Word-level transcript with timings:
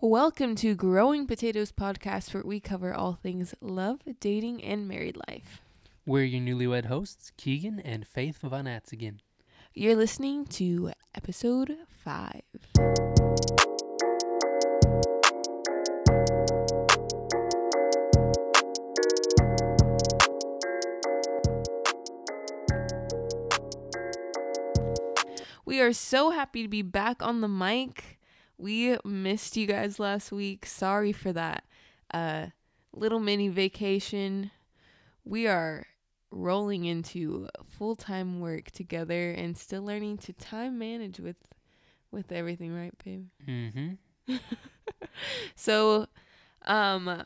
Welcome 0.00 0.54
to 0.56 0.76
Growing 0.76 1.26
Potatoes 1.26 1.72
podcast, 1.72 2.32
where 2.32 2.44
we 2.44 2.60
cover 2.60 2.94
all 2.94 3.18
things 3.20 3.52
love, 3.60 3.98
dating, 4.20 4.62
and 4.62 4.86
married 4.86 5.18
life. 5.26 5.60
We're 6.06 6.22
your 6.22 6.40
newlywed 6.40 6.84
hosts, 6.84 7.32
Keegan 7.36 7.80
and 7.80 8.06
Faith 8.06 8.38
Von 8.42 8.66
Atzigan. 8.66 9.18
You're 9.74 9.96
listening 9.96 10.44
to 10.46 10.92
episode 11.16 11.78
five. 11.88 12.42
We 25.64 25.80
are 25.80 25.92
so 25.92 26.30
happy 26.30 26.62
to 26.62 26.68
be 26.68 26.82
back 26.82 27.20
on 27.20 27.40
the 27.40 27.48
mic. 27.48 28.17
We 28.58 28.96
missed 29.04 29.56
you 29.56 29.66
guys 29.66 29.98
last 29.98 30.32
week. 30.32 30.66
Sorry 30.66 31.12
for 31.12 31.32
that. 31.32 31.64
Uh, 32.12 32.46
little 32.92 33.20
mini 33.20 33.48
vacation. 33.48 34.50
We 35.24 35.46
are 35.46 35.86
rolling 36.30 36.84
into 36.84 37.48
full 37.64 37.96
time 37.96 38.40
work 38.40 38.70
together 38.70 39.30
and 39.30 39.56
still 39.56 39.82
learning 39.82 40.18
to 40.18 40.32
time 40.32 40.78
manage 40.78 41.20
with 41.20 41.42
with 42.10 42.32
everything, 42.32 42.74
right, 42.74 42.94
babe? 43.04 43.26
Mm-hmm. 43.46 44.36
So, 45.54 46.06
um, 46.66 47.24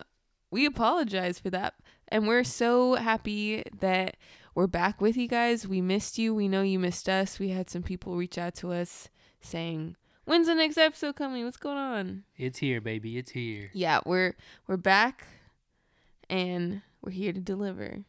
we 0.50 0.66
apologize 0.66 1.38
for 1.38 1.50
that, 1.50 1.74
and 2.08 2.26
we're 2.26 2.44
so 2.44 2.94
happy 2.94 3.62
that 3.80 4.16
we're 4.54 4.66
back 4.66 5.00
with 5.00 5.16
you 5.16 5.28
guys. 5.28 5.66
We 5.66 5.80
missed 5.80 6.18
you. 6.18 6.34
We 6.34 6.48
know 6.48 6.62
you 6.62 6.78
missed 6.78 7.08
us. 7.08 7.38
We 7.38 7.50
had 7.50 7.70
some 7.70 7.82
people 7.82 8.16
reach 8.16 8.38
out 8.38 8.54
to 8.56 8.72
us 8.72 9.08
saying, 9.40 9.96
"When's 10.24 10.46
the 10.46 10.54
next 10.54 10.78
episode 10.78 11.16
coming? 11.16 11.44
What's 11.44 11.56
going 11.56 11.78
on?" 11.78 12.24
It's 12.36 12.58
here, 12.58 12.80
baby. 12.80 13.18
It's 13.18 13.30
here. 13.32 13.70
Yeah, 13.72 14.00
we're 14.06 14.34
we're 14.66 14.76
back, 14.76 15.26
and 16.28 16.82
we're 17.00 17.12
here 17.12 17.32
to 17.32 17.40
deliver. 17.40 18.04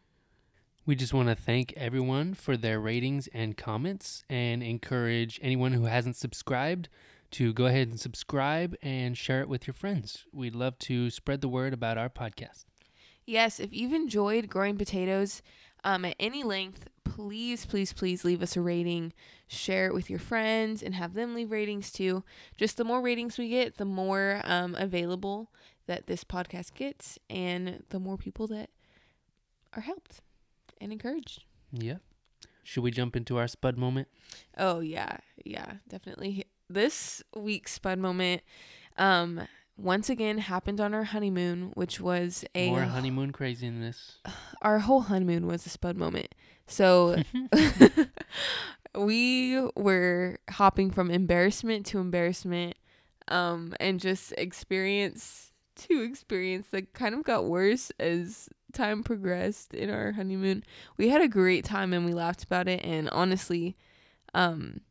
We 0.86 0.96
just 0.96 1.14
want 1.14 1.30
to 1.30 1.36
thank 1.36 1.74
everyone 1.78 2.34
for 2.34 2.58
their 2.58 2.80
ratings 2.80 3.28
and 3.34 3.56
comments 3.56 4.26
and 4.30 4.62
encourage 4.62 5.40
anyone 5.42 5.72
who 5.72 5.86
hasn't 5.86 6.18
subscribed 6.18 6.90
to 7.32 7.54
go 7.54 7.68
ahead 7.68 7.88
and 7.88 8.00
subscribe 8.00 8.76
and 8.82 9.18
share 9.18 9.42
it 9.42 9.48
with 9.48 9.66
your 9.66 9.74
friends. 9.74 10.26
We'd 10.34 10.56
love 10.56 10.78
to 10.80 11.10
spread 11.10 11.40
the 11.42 11.48
word 11.48 11.74
about 11.74 11.98
our 11.98 12.10
podcast. 12.10 12.66
Yes, 13.26 13.60
if 13.62 13.72
you've 13.72 13.94
enjoyed 13.94 14.50
growing 14.50 14.78
potatoes 14.78 15.42
um, 15.84 16.06
at 16.06 16.16
any 16.20 16.44
length, 16.44 16.88
please, 17.04 17.66
please, 17.66 17.94
please 17.94 18.26
leave 18.26 18.42
us 18.42 18.56
a 18.58 18.62
rating. 18.62 19.14
Share 19.48 19.88
it 19.88 19.94
with 19.94 20.10
your 20.10 20.20
friends 20.20 20.82
and 20.82 20.96
have 20.96 21.14
them 21.14 21.36
leave 21.36 21.52
ratings 21.52 21.92
too. 21.92 22.24
Just 22.58 22.78
the 22.78 22.84
more 22.84 23.02
ratings 23.02 23.38
we 23.38 23.50
get, 23.50 23.78
the 23.78 23.86
more 23.86 24.42
um, 24.46 24.76
available 24.76 25.52
that 25.86 26.08
this 26.08 26.24
podcast 26.24 26.74
gets, 26.74 27.20
and 27.30 27.84
the 27.90 28.00
more 28.00 28.18
people 28.18 28.48
that 28.48 28.70
are 29.76 29.82
helped 29.82 30.22
and 30.80 30.92
encouraged. 30.92 31.44
Yeah. 31.72 31.98
Should 32.64 32.84
we 32.84 32.92
jump 32.92 33.16
into 33.16 33.38
our 33.38 33.48
spud 33.48 33.78
moment? 33.78 34.08
Oh 34.58 34.80
yeah, 34.80 35.18
yeah, 35.44 35.74
definitely. 35.90 36.46
This 36.70 37.22
week's 37.36 37.74
spud 37.74 38.00
moment, 38.00 38.42
um, 38.98 39.42
once 39.78 40.10
again 40.10 40.38
happened 40.38 40.80
on 40.80 40.94
our 40.94 41.04
honeymoon, 41.04 41.72
which 41.74 42.00
was 42.00 42.46
a 42.56 42.70
More 42.70 42.82
honeymoon 42.82 43.32
craziness. 43.32 44.18
our 44.62 44.80
whole 44.80 45.02
honeymoon 45.02 45.48
was 45.48 45.66
a 45.66 45.70
spud 45.70 45.98
moment. 45.98 46.34
So 46.68 47.22
we 48.96 49.60
were 49.76 50.38
hopping 50.50 50.92
from 50.92 51.10
embarrassment 51.12 51.86
to 51.88 52.00
embarrassment, 52.00 52.78
um, 53.28 53.74
and 53.80 54.00
just 54.00 54.34
experience 54.34 55.52
to 55.76 56.02
experience 56.02 56.68
that 56.72 56.94
kind 56.94 57.16
of 57.16 57.24
got 57.24 57.46
worse 57.46 57.92
as 58.00 58.48
time 58.74 59.04
progressed 59.04 59.74
in 59.74 59.90
our 59.90 60.12
honeymoon. 60.12 60.64
We 60.98 61.10
had 61.10 61.22
a 61.22 61.28
great 61.28 61.66
time 61.66 61.94
and 61.94 62.06
we 62.06 62.14
laughed 62.14 62.44
about 62.44 62.68
it 62.68 62.84
and 62.84 63.10
honestly, 63.10 63.76
um, 64.34 64.82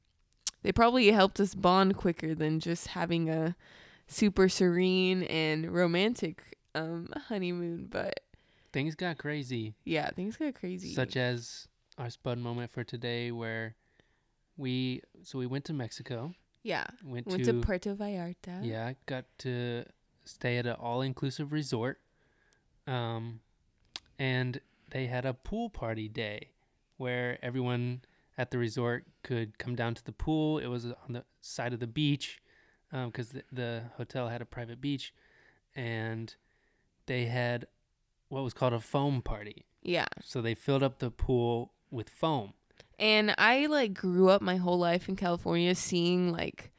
they 0.62 0.72
probably 0.72 1.10
helped 1.10 1.40
us 1.40 1.54
bond 1.54 1.96
quicker 1.96 2.34
than 2.34 2.60
just 2.60 2.88
having 2.88 3.28
a 3.28 3.56
super 4.06 4.48
serene 4.48 5.22
and 5.24 5.72
romantic 5.72 6.58
um 6.74 7.08
honeymoon, 7.28 7.86
but 7.90 8.20
Things 8.72 8.94
got 8.94 9.18
crazy. 9.18 9.74
yeah, 9.84 10.08
things 10.10 10.36
got 10.36 10.54
crazy. 10.54 10.94
such 10.94 11.16
as 11.16 11.68
our 11.98 12.08
spud 12.08 12.38
moment 12.38 12.70
for 12.70 12.82
today 12.84 13.30
where 13.30 13.74
we 14.56 15.02
so 15.22 15.38
we 15.38 15.46
went 15.46 15.64
to 15.66 15.72
Mexico. 15.72 16.34
yeah, 16.62 16.86
Went, 17.04 17.26
went 17.26 17.44
to, 17.44 17.52
to 17.52 17.60
Puerto 17.60 17.94
Vallarta. 17.94 18.60
yeah, 18.62 18.92
got 19.06 19.24
to 19.40 19.84
stay 20.24 20.56
at 20.58 20.66
an 20.66 20.74
all-inclusive 20.76 21.52
resort. 21.52 21.98
Um 22.86 23.40
and 24.18 24.60
they 24.90 25.06
had 25.06 25.24
a 25.24 25.34
pool 25.34 25.68
party 25.70 26.08
day 26.08 26.48
where 26.96 27.38
everyone 27.42 28.02
at 28.38 28.50
the 28.50 28.58
resort 28.58 29.04
could 29.22 29.58
come 29.58 29.74
down 29.74 29.94
to 29.94 30.04
the 30.04 30.12
pool. 30.12 30.58
It 30.58 30.66
was 30.66 30.86
on 30.86 31.12
the 31.12 31.24
side 31.40 31.72
of 31.72 31.80
the 31.80 31.86
beach 31.86 32.40
Um, 32.92 33.06
because 33.06 33.30
the, 33.30 33.42
the 33.50 33.82
hotel 33.96 34.28
had 34.28 34.42
a 34.42 34.44
private 34.44 34.80
beach 34.80 35.14
and 35.74 36.34
they 37.06 37.24
had 37.24 37.66
what 38.28 38.44
was 38.44 38.54
called 38.54 38.72
a 38.72 38.80
foam 38.80 39.22
party. 39.22 39.66
Yeah. 39.82 40.06
So 40.22 40.40
they 40.40 40.54
filled 40.54 40.82
up 40.82 40.98
the 40.98 41.10
pool 41.10 41.72
with 41.90 42.08
foam. 42.08 42.54
And 42.98 43.34
I 43.38 43.66
like 43.66 43.94
grew 43.94 44.28
up 44.28 44.42
my 44.42 44.56
whole 44.56 44.78
life 44.78 45.08
in 45.08 45.16
California 45.16 45.74
seeing 45.74 46.32
like 46.32 46.70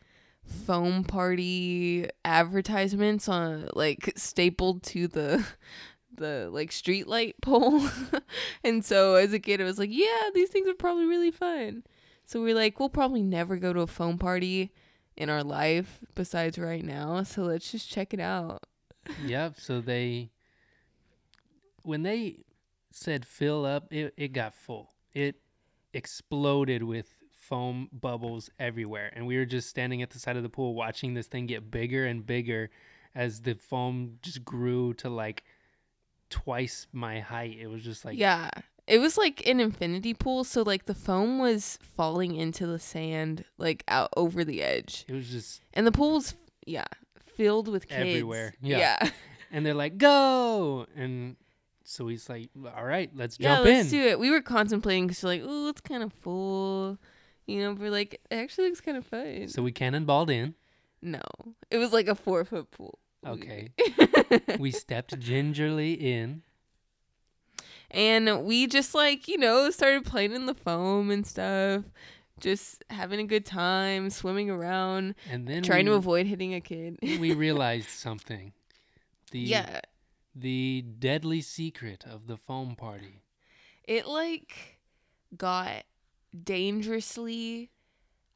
foam 0.46 1.04
party 1.04 2.08
advertisements 2.26 3.28
on 3.30 3.70
like 3.74 4.14
stapled 4.16 4.84
to 4.84 5.08
the 5.08 5.46
the 6.16 6.50
like 6.52 6.72
street 6.72 7.08
light 7.08 7.36
pole. 7.42 7.88
and 8.64 8.86
so 8.86 9.16
as 9.16 9.34
a 9.34 9.40
kid 9.40 9.62
I 9.62 9.66
was 9.66 9.80
like, 9.80 9.90
yeah, 9.92 10.30
these 10.34 10.50
things 10.50 10.68
are 10.68 10.76
probably 10.76 11.06
really 11.06 11.32
fun. 11.32 11.84
So 12.26 12.42
we 12.42 12.52
are 12.52 12.56
like, 12.56 12.80
we'll 12.80 12.90
probably 12.90 13.24
never 13.24 13.58
go 13.58 13.74
to 13.74 13.82
a 13.82 13.88
foam 13.88 14.18
party 14.18 14.72
in 15.16 15.30
our 15.30 15.44
life 15.44 16.00
besides 16.16 16.58
right 16.58 16.84
now. 16.84 17.24
So 17.24 17.44
let's 17.44 17.72
just 17.72 17.90
check 17.90 18.14
it 18.14 18.20
out. 18.20 18.64
yep. 19.26 19.60
So 19.60 19.82
they, 19.82 20.32
when 21.84 22.04
they 22.04 22.46
said 22.92 23.26
fill 23.26 23.66
up, 23.66 23.92
it, 23.92 24.14
it 24.18 24.34
got 24.34 24.54
full. 24.54 24.92
It 25.14 25.36
exploded 25.94 26.84
with 26.84 27.08
foam 27.32 27.90
bubbles 27.92 28.50
everywhere. 28.60 29.12
And 29.14 29.28
we 29.28 29.38
were 29.38 29.46
just 29.46 29.70
standing 29.70 30.02
at 30.02 30.10
the 30.10 30.20
side 30.20 30.38
of 30.38 30.44
the 30.44 30.50
pool 30.50 30.74
watching 30.74 31.14
this 31.14 31.28
thing 31.28 31.46
get 31.46 31.70
bigger 31.70 32.06
and 32.06 32.26
bigger 32.26 32.70
as 33.14 33.42
the 33.42 33.54
foam 33.54 34.18
just 34.22 34.44
grew 34.44 34.94
to 34.96 35.10
like 35.10 35.44
twice 36.30 36.88
my 36.92 37.20
height. 37.20 37.58
It 37.60 37.68
was 37.68 37.84
just 37.84 38.06
like, 38.06 38.18
yeah. 38.18 38.50
It 38.88 39.00
was 39.00 39.18
like 39.18 39.48
an 39.48 39.60
infinity 39.60 40.14
pool, 40.14 40.44
so 40.44 40.62
like 40.62 40.86
the 40.86 40.94
foam 40.96 41.40
was 41.40 41.80
falling 41.96 42.36
into 42.36 42.68
the 42.68 42.80
sand, 42.80 43.46
like 43.58 43.84
out 43.88 44.10
over 44.18 44.44
the 44.44 44.62
edge. 44.62 45.06
it 45.08 45.14
was 45.14 45.30
just, 45.30 45.62
And 45.74 45.88
the 45.88 45.92
pool 45.92 46.16
was, 46.16 46.36
yeah, 46.66 46.86
filled 47.38 47.68
with 47.70 47.88
kids. 47.88 48.00
Everywhere, 48.02 48.54
yeah. 48.62 48.98
Yeah. 49.02 49.10
and 49.52 49.66
they're 49.66 49.74
like, 49.74 49.98
go. 49.98 50.86
And 50.98 51.38
so 51.86 52.08
he's 52.08 52.28
like, 52.28 52.50
all 52.76 52.84
right, 52.84 53.10
let's 53.16 53.40
Yeah, 53.40 53.56
jump 53.56 53.66
let's 53.66 53.86
in. 53.94 54.00
do 54.02 54.08
it. 54.08 54.20
We 54.20 54.32
were 54.32 54.42
contemplating 54.42 55.08
because 55.08 55.24
like, 55.24 55.42
oh, 55.46 55.70
it's 55.70 55.82
kind 55.82 56.04
of 56.04 56.12
full. 56.12 56.98
You 57.46 57.62
know, 57.62 57.74
we're 57.74 57.90
like, 57.92 58.14
it 58.30 58.36
actually 58.36 58.68
looks 58.68 58.82
kind 58.82 58.98
of 58.98 59.06
fun. 59.06 59.48
So 59.48 59.62
we 59.64 59.72
cannonballed 59.72 60.30
in. 60.30 60.56
no, 61.02 61.22
it 61.72 61.78
was 61.78 61.92
like 61.94 62.08
a 62.08 62.16
four 62.16 62.44
foot 62.46 62.70
pool. 62.72 63.00
Okay. 63.26 63.70
we 64.60 64.72
stepped 64.72 65.18
gingerly 65.20 65.94
in. 65.94 66.42
And 67.94 68.44
we 68.46 68.68
just 68.68 68.94
like, 68.96 69.28
you 69.28 69.38
know, 69.38 69.70
started 69.70 70.06
playing 70.06 70.34
in 70.34 70.46
the 70.46 70.54
foam 70.54 71.12
and 71.12 71.26
stuff, 71.26 71.84
just 72.40 72.84
having 72.90 73.20
a 73.20 73.24
good 73.26 73.46
time, 73.46 74.10
swimming 74.10 74.50
around, 74.50 75.16
And 75.30 75.48
then 75.48 75.64
trying 75.64 75.86
we, 75.86 75.92
to 75.92 75.96
avoid 75.96 76.26
hitting 76.26 76.54
a 76.54 76.62
kid. 76.62 76.98
we 77.02 77.34
realized 77.36 77.90
something. 77.90 78.54
The 79.32 79.40
yeah. 79.40 79.80
the 80.36 80.84
deadly 81.00 81.42
secret 81.42 82.04
of 82.10 82.28
the 82.28 82.38
foam 82.38 82.76
party. 82.76 83.22
it 83.84 84.06
like 84.08 84.80
got 85.36 85.84
dangerously 86.44 87.70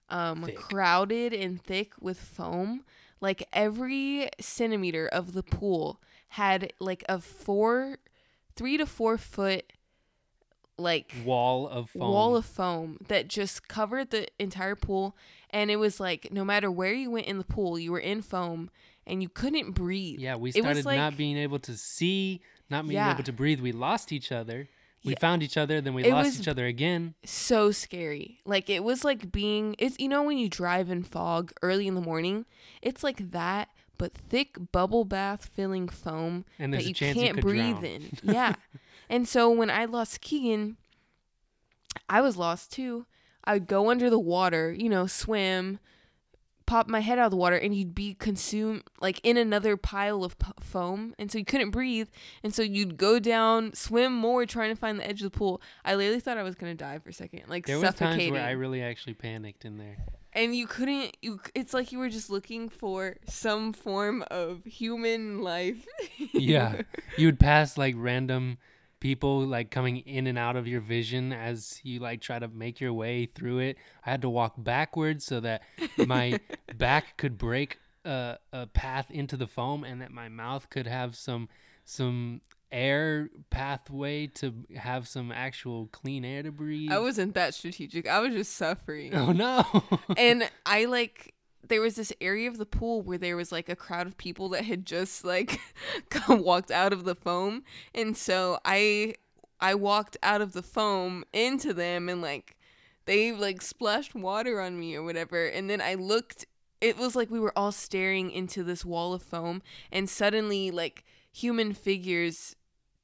um 0.10 0.44
Thick. 0.44 0.56
crowded 0.56 1.34
and 1.34 1.62
thick 1.62 1.92
with 2.00 2.20
foam 2.20 2.84
like 3.20 3.48
every 3.54 4.30
centimeter 4.40 5.08
of 5.08 5.34
the 5.34 5.44
pool 5.44 6.02
had 6.30 6.74
like 6.80 7.04
a 7.10 7.20
four 7.20 7.98
three 8.58 8.76
to 8.78 8.86
four 8.86 9.18
foot 9.18 9.72
like 10.80 11.12
Wall 11.26 11.68
of 11.68 11.90
foam. 11.90 12.02
wall 12.12 12.36
of 12.36 12.46
foam 12.46 12.98
that 13.08 13.28
just 13.28 13.68
covered 13.68 14.12
the 14.12 14.28
entire 14.38 14.76
pool 14.76 15.16
and 15.50 15.72
it 15.72 15.78
was 15.78 16.00
like 16.00 16.32
no 16.32 16.46
matter 16.46 16.70
where 16.70 16.94
you 16.94 17.10
went 17.10 17.26
in 17.26 17.40
the 17.40 17.44
pool 17.44 17.80
you 17.80 17.92
were 17.92 18.00
in 18.00 18.22
foam 18.22 18.70
and 19.08 19.24
you 19.24 19.30
couldn't 19.30 19.72
breathe 19.72 20.20
yeah, 20.20 20.36
we 20.36 20.52
started 20.52 20.86
not 20.86 21.16
being 21.18 21.38
able 21.38 21.60
to 21.60 21.78
see, 21.78 22.42
not 22.70 22.86
being 22.86 22.96
Yeah. 22.98 23.14
able 23.14 23.24
to 23.24 23.32
breathe. 23.32 23.62
We 23.62 23.72
lost 23.72 24.12
each 24.12 24.34
other. 24.34 24.68
We 25.06 25.14
Yeah. 25.14 25.20
found 25.20 25.42
each 25.44 25.56
other, 25.56 25.80
then 25.80 25.94
we 25.94 26.04
It 26.04 26.12
lost 26.12 26.42
each 26.42 26.48
other 26.50 26.66
again. 26.66 27.16
so 27.24 27.72
scary. 27.72 28.42
Like 28.46 28.70
it 28.70 28.84
was 28.84 29.06
like 29.06 29.32
being 29.32 29.76
it's 29.80 29.96
you 29.98 30.10
know 30.10 30.24
when 30.24 30.38
you 30.38 30.50
drive 30.50 30.90
in 30.92 31.04
fog 31.04 31.54
early 31.62 31.88
in 31.88 31.96
the 31.96 32.02
morning, 32.02 32.46
it's 32.82 33.02
like 33.04 33.32
that 33.32 33.70
but 33.98 34.14
thick 34.14 34.56
bubble 34.72 35.06
bath 35.06 35.50
filling 35.54 35.88
foam 35.90 36.46
And 36.60 36.74
that 36.74 36.86
you 36.86 36.94
can't 36.94 37.18
you 37.18 37.34
breathe 37.42 37.80
drown. 37.80 37.86
in. 37.86 38.10
Yeah. 38.24 38.56
and 39.10 39.28
so 39.28 39.50
when 39.50 39.70
I 39.70 39.86
lost 39.86 40.22
Keegan, 40.22 40.78
I 42.10 42.22
was 42.22 42.38
lost 42.38 42.72
too. 42.72 43.06
I 43.44 43.54
would 43.54 43.68
go 43.68 43.90
under 43.90 44.10
the 44.10 44.20
water, 44.20 44.72
you 44.74 44.90
know, 44.90 45.08
swim, 45.08 45.80
pop 46.66 46.88
my 46.90 47.00
head 47.00 47.18
out 47.18 47.26
of 47.26 47.32
the 47.32 47.38
water, 47.38 47.56
and 47.56 47.74
you'd 47.74 47.96
be 47.96 48.14
consumed 48.14 48.84
like 49.00 49.22
in 49.24 49.38
another 49.38 49.78
pile 49.78 50.24
of 50.24 50.38
p- 50.38 50.52
foam. 50.60 51.16
And 51.18 51.32
so 51.32 51.38
you 51.38 51.46
couldn't 51.46 51.70
breathe. 51.72 52.10
And 52.44 52.54
so 52.54 52.62
you'd 52.62 52.98
go 52.98 53.20
down, 53.20 53.74
swim 53.74 54.14
more, 54.14 54.46
trying 54.46 54.70
to 54.70 54.76
find 54.80 55.00
the 55.00 55.08
edge 55.08 55.22
of 55.24 55.32
the 55.32 55.38
pool. 55.38 55.62
I 55.86 55.96
literally 55.96 56.20
thought 56.20 56.38
I 56.38 56.44
was 56.44 56.56
going 56.56 56.76
to 56.76 56.78
die 56.84 57.00
for 57.00 57.10
a 57.10 57.14
second, 57.14 57.44
like 57.48 57.66
There 57.66 57.78
was 57.80 57.88
suffocating. 57.88 58.20
times 58.20 58.32
where 58.34 58.46
I 58.46 58.52
really 58.52 58.82
actually 58.82 59.14
panicked 59.14 59.64
in 59.64 59.78
there. 59.78 59.98
And 60.38 60.56
you 60.56 60.68
couldn't, 60.68 61.18
you, 61.22 61.42
it's 61.56 61.74
like 61.74 61.92
you 61.92 61.98
were 61.98 62.10
just 62.10 62.30
looking 62.30 62.70
for 62.70 63.18
some 63.28 63.74
form 63.74 64.24
of 64.30 64.64
human 64.64 65.42
life. 65.42 65.86
Yeah. 66.34 66.82
You 67.18 67.28
would 67.28 67.40
pass 67.40 67.80
like 67.80 67.96
random 67.98 68.60
people 69.00 69.40
like 69.40 69.72
coming 69.72 69.98
in 69.98 70.28
and 70.28 70.38
out 70.38 70.56
of 70.56 70.68
your 70.68 70.82
vision 70.82 71.34
as 71.34 71.80
you 71.84 72.00
like 72.00 72.22
try 72.22 72.38
to 72.38 72.48
make 72.48 72.80
your 72.80 72.94
way 72.94 73.26
through 73.26 73.60
it. 73.60 73.78
I 74.06 74.12
had 74.12 74.22
to 74.22 74.30
walk 74.30 74.54
backwards 74.56 75.26
so 75.26 75.40
that 75.40 75.64
my 75.98 76.40
back 76.78 77.18
could 77.18 77.40
break 77.40 77.80
a, 78.06 78.38
a 78.54 78.68
path 78.68 79.10
into 79.10 79.36
the 79.36 79.48
foam 79.48 79.84
and 79.84 80.00
that 80.02 80.12
my 80.12 80.30
mouth 80.30 80.70
could 80.70 80.86
have 80.86 81.16
some 81.16 81.50
some 81.86 82.42
air 82.72 83.30
pathway 83.50 84.28
to 84.28 84.54
have 84.76 85.08
some 85.08 85.32
actual 85.32 85.88
clean 85.88 86.26
air 86.26 86.44
to 86.44 86.52
breathe. 86.52 86.92
I 86.92 87.00
wasn't 87.00 87.34
that 87.36 87.54
strategic. 87.54 88.08
I 88.08 88.20
was 88.20 88.34
just 88.34 88.56
suffering. 88.56 89.14
oh 89.16 89.32
no. 89.32 89.66
and 90.18 90.50
I 90.66 90.86
like 90.86 91.34
there 91.68 91.82
was 91.82 91.96
this 91.96 92.14
area 92.22 92.48
of 92.48 92.58
the 92.58 92.66
pool 92.66 93.02
where 93.02 93.18
there 93.18 93.36
was 93.36 93.52
like 93.52 93.70
a 93.70 93.76
crowd 93.76 94.08
of 94.08 94.18
people 94.18 94.50
that 94.50 94.66
had 94.66 94.86
just 94.86 95.26
like 95.26 95.60
walked 96.30 96.72
out 96.72 96.94
of 96.94 97.04
the 97.04 97.16
foam 97.16 97.64
and 97.94 98.16
so 98.16 98.60
I 98.64 99.16
I 99.60 99.76
walked 99.76 100.18
out 100.24 100.42
of 100.42 100.54
the 100.54 100.62
foam 100.62 101.24
into 101.34 101.74
them 101.74 102.10
and 102.10 102.22
like 102.22 102.56
they 103.06 103.32
like 103.32 103.62
splashed 103.62 104.16
water 104.16 104.62
on 104.62 104.80
me 104.80 104.96
or 104.96 105.04
whatever 105.04 105.46
and 105.46 105.70
then 105.70 105.82
I 105.82 105.96
looked 105.96 106.46
it 106.80 106.98
was 106.98 107.16
like 107.16 107.32
we 107.32 107.40
were 107.40 107.58
all 107.58 107.72
staring 107.72 108.32
into 108.32 108.64
this 108.64 108.86
wall 108.86 109.14
of 109.14 109.24
foam 109.24 109.62
and 109.92 110.10
suddenly 110.10 110.72
like 110.72 111.04
human 111.32 111.74
figures 111.74 112.56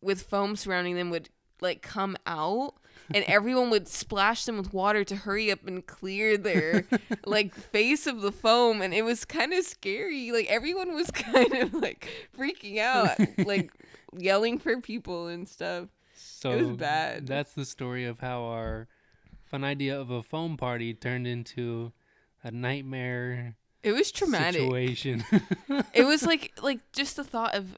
with 0.01 0.23
foam 0.23 0.55
surrounding 0.55 0.95
them 0.95 1.09
would 1.09 1.29
like 1.61 1.81
come 1.81 2.17
out 2.25 2.73
and 3.13 3.23
everyone 3.27 3.69
would 3.69 3.87
splash 3.87 4.45
them 4.45 4.57
with 4.57 4.73
water 4.73 5.03
to 5.03 5.15
hurry 5.15 5.51
up 5.51 5.65
and 5.65 5.85
clear 5.85 6.37
their 6.37 6.85
like 7.25 7.53
face 7.53 8.05
of 8.07 8.21
the 8.21 8.31
foam 8.31 8.81
and 8.81 8.93
it 8.93 9.03
was 9.03 9.23
kind 9.25 9.53
of 9.53 9.63
scary 9.63 10.31
like 10.31 10.47
everyone 10.47 10.93
was 10.93 11.09
kind 11.11 11.53
of 11.53 11.73
like 11.73 12.07
freaking 12.37 12.79
out 12.79 13.17
like 13.45 13.71
yelling 14.17 14.59
for 14.59 14.79
people 14.81 15.27
and 15.27 15.47
stuff 15.47 15.87
So 16.15 16.71
bad. 16.75 17.27
That's 17.27 17.53
the 17.53 17.65
story 17.65 18.05
of 18.05 18.19
how 18.19 18.43
our 18.43 18.87
fun 19.45 19.63
idea 19.63 19.99
of 19.99 20.09
a 20.09 20.21
foam 20.23 20.57
party 20.57 20.93
turned 20.93 21.25
into 21.27 21.93
a 22.43 22.51
nightmare 22.51 23.55
it 23.83 23.91
was 23.91 24.11
traumatic 24.11 24.61
situation. 24.61 25.23
it 25.93 26.05
was 26.05 26.25
like 26.31 26.53
like 26.61 26.79
just 26.93 27.15
the 27.17 27.23
thought 27.23 27.53
of 27.55 27.77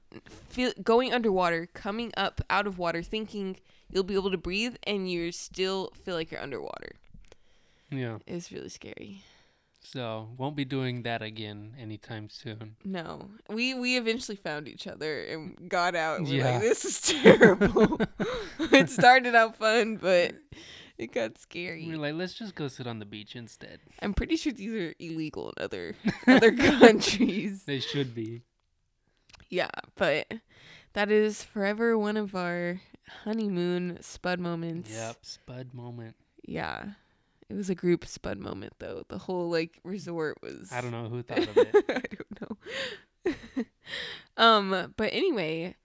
feel, 0.50 0.72
going 0.84 1.14
underwater 1.14 1.68
coming 1.74 2.12
up 2.16 2.42
out 2.50 2.68
of 2.68 2.78
water 2.78 3.02
thinking 3.04 3.58
you'll 3.92 4.04
be 4.04 4.16
able 4.16 4.32
to 4.32 4.38
breathe 4.38 4.76
and 4.84 5.10
you 5.10 5.32
still 5.32 5.92
feel 6.04 6.16
like 6.16 6.32
you're 6.32 6.42
underwater 6.42 6.92
yeah. 7.92 8.18
it 8.26 8.34
was 8.34 8.52
really 8.52 8.70
scary 8.70 9.22
So 9.82 10.30
won't 10.38 10.56
be 10.56 10.66
doing 10.66 11.04
that 11.04 11.22
again 11.22 11.76
anytime 11.80 12.30
soon. 12.30 12.76
no 12.84 13.30
we 13.50 13.74
we 13.74 13.98
eventually 13.98 14.36
found 14.36 14.68
each 14.68 14.88
other 14.88 15.24
and 15.24 15.70
got 15.70 15.96
out 15.96 16.20
and 16.20 16.28
we're 16.28 16.38
Yeah. 16.38 16.52
like 16.54 16.62
this 16.62 16.86
is 16.86 17.02
terrible 17.02 18.00
it 18.72 18.90
started 18.90 19.36
out 19.36 19.56
fun 19.56 19.98
but 19.98 20.34
it 20.98 21.12
got 21.14 21.38
scary 21.38 21.86
We're 21.88 21.98
like, 21.98 22.14
let's 22.16 22.34
just 22.34 22.56
go 22.56 22.68
sit 22.68 22.88
on 22.88 23.00
the 23.00 23.06
beach 23.06 23.36
instead. 23.36 23.80
i'm 24.02 24.14
pretty 24.14 24.36
sure 24.38 24.52
these 24.54 24.74
are 24.74 24.94
illegal 25.00 25.52
in 25.58 25.64
other 25.64 25.96
other 26.28 26.52
countries 26.56 27.64
They 27.64 27.80
should 27.80 28.14
be. 28.16 28.42
yeah 29.50 29.70
but 29.96 30.28
that 30.94 31.12
is 31.12 31.44
forever 31.44 31.98
one 31.98 32.18
of 32.18 32.36
our 32.36 32.80
honeymoon 33.24 33.98
spud 34.02 34.40
moments 34.40 34.92
Yep. 34.92 35.18
Spud 35.22 35.74
moment. 35.74 36.16
yeah 36.48 36.92
it 37.50 37.54
was 37.54 37.70
a 37.70 37.76
group 37.76 38.06
spud 38.08 38.40
moment 38.40 38.74
though 38.80 39.04
the 39.10 39.18
whole 39.20 39.50
like 39.52 39.80
resort 39.84 40.38
was 40.42 40.72
I 40.72 40.82
don't 40.82 40.92
know 40.92 41.08
who 41.10 41.22
thought 41.28 41.40
of 41.40 41.58
it. 41.58 41.76
I 41.90 42.02
don't 42.16 42.42
know. 42.42 43.64
um, 44.38 44.94
but 44.98 45.10
anyway, 45.14 45.76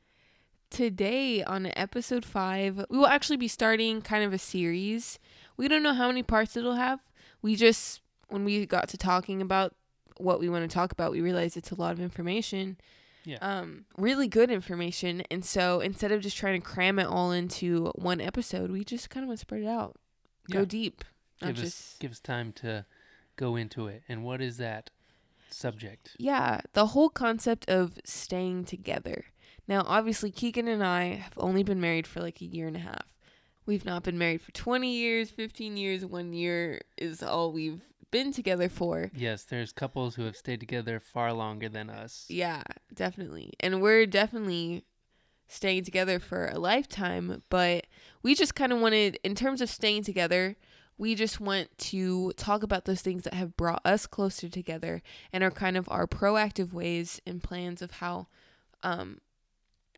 today 0.70 1.42
on 1.42 1.70
episode 1.76 2.24
five, 2.24 2.84
we 2.88 2.98
will 2.98 3.06
actually 3.06 3.36
be 3.36 3.48
starting 3.48 4.00
kind 4.00 4.24
of 4.24 4.32
a 4.32 4.38
series. 4.38 5.18
We 5.56 5.68
don't 5.68 5.82
know 5.82 5.94
how 5.94 6.08
many 6.08 6.22
parts 6.22 6.56
it'll 6.56 6.74
have. 6.74 7.00
We 7.42 7.56
just 7.56 8.00
when 8.28 8.44
we 8.44 8.64
got 8.64 8.88
to 8.90 8.96
talking 8.96 9.42
about 9.42 9.74
what 10.16 10.40
we 10.40 10.48
want 10.48 10.68
to 10.68 10.74
talk 10.74 10.92
about, 10.92 11.12
we 11.12 11.20
realized 11.20 11.56
it's 11.56 11.70
a 11.70 11.74
lot 11.74 11.92
of 11.92 12.00
information. 12.00 12.78
Yeah. 13.24 13.38
Um, 13.40 13.84
really 13.98 14.28
good 14.28 14.50
information. 14.50 15.22
And 15.30 15.44
so 15.44 15.80
instead 15.80 16.12
of 16.12 16.22
just 16.22 16.36
trying 16.36 16.60
to 16.60 16.66
cram 16.66 16.98
it 16.98 17.06
all 17.06 17.32
into 17.32 17.92
one 17.94 18.20
episode, 18.20 18.70
we 18.70 18.84
just 18.84 19.10
kind 19.10 19.24
of 19.24 19.28
want 19.28 19.38
to 19.38 19.42
spread 19.42 19.62
it 19.62 19.68
out. 19.68 19.96
Go 20.50 20.64
deep. 20.64 21.04
Give 21.40 21.50
us 21.50 21.60
just 21.60 22.00
give 22.00 22.10
us 22.10 22.20
time 22.20 22.52
to 22.54 22.84
go 23.36 23.56
into 23.56 23.86
it. 23.86 24.02
And 24.08 24.24
what 24.24 24.40
is 24.40 24.56
that 24.58 24.90
subject? 25.50 26.16
Yeah, 26.18 26.60
the 26.72 26.86
whole 26.86 27.08
concept 27.08 27.68
of 27.68 27.98
staying 28.04 28.64
together. 28.64 29.26
Now, 29.70 29.84
obviously, 29.86 30.32
Keegan 30.32 30.66
and 30.66 30.82
I 30.82 31.14
have 31.14 31.34
only 31.36 31.62
been 31.62 31.80
married 31.80 32.08
for 32.08 32.20
like 32.20 32.40
a 32.40 32.44
year 32.44 32.66
and 32.66 32.74
a 32.74 32.80
half. 32.80 33.14
We've 33.66 33.84
not 33.84 34.02
been 34.02 34.18
married 34.18 34.42
for 34.42 34.50
20 34.50 34.92
years, 34.92 35.30
15 35.30 35.76
years, 35.76 36.04
one 36.04 36.32
year 36.32 36.80
is 36.98 37.22
all 37.22 37.52
we've 37.52 37.80
been 38.10 38.32
together 38.32 38.68
for. 38.68 39.12
Yes, 39.14 39.44
there's 39.44 39.72
couples 39.72 40.16
who 40.16 40.24
have 40.24 40.36
stayed 40.36 40.58
together 40.58 40.98
far 40.98 41.32
longer 41.32 41.68
than 41.68 41.88
us. 41.88 42.26
Yeah, 42.28 42.64
definitely. 42.92 43.52
And 43.60 43.80
we're 43.80 44.06
definitely 44.06 44.86
staying 45.46 45.84
together 45.84 46.18
for 46.18 46.48
a 46.48 46.58
lifetime, 46.58 47.44
but 47.48 47.86
we 48.24 48.34
just 48.34 48.56
kind 48.56 48.72
of 48.72 48.80
wanted, 48.80 49.20
in 49.22 49.36
terms 49.36 49.60
of 49.60 49.70
staying 49.70 50.02
together, 50.02 50.56
we 50.98 51.14
just 51.14 51.38
want 51.38 51.68
to 51.78 52.32
talk 52.32 52.64
about 52.64 52.86
those 52.86 53.02
things 53.02 53.22
that 53.22 53.34
have 53.34 53.56
brought 53.56 53.82
us 53.84 54.08
closer 54.08 54.48
together 54.48 55.00
and 55.32 55.44
are 55.44 55.50
kind 55.52 55.76
of 55.76 55.88
our 55.88 56.08
proactive 56.08 56.72
ways 56.72 57.20
and 57.24 57.40
plans 57.40 57.80
of 57.80 57.92
how 57.92 58.26
um, 58.82 59.20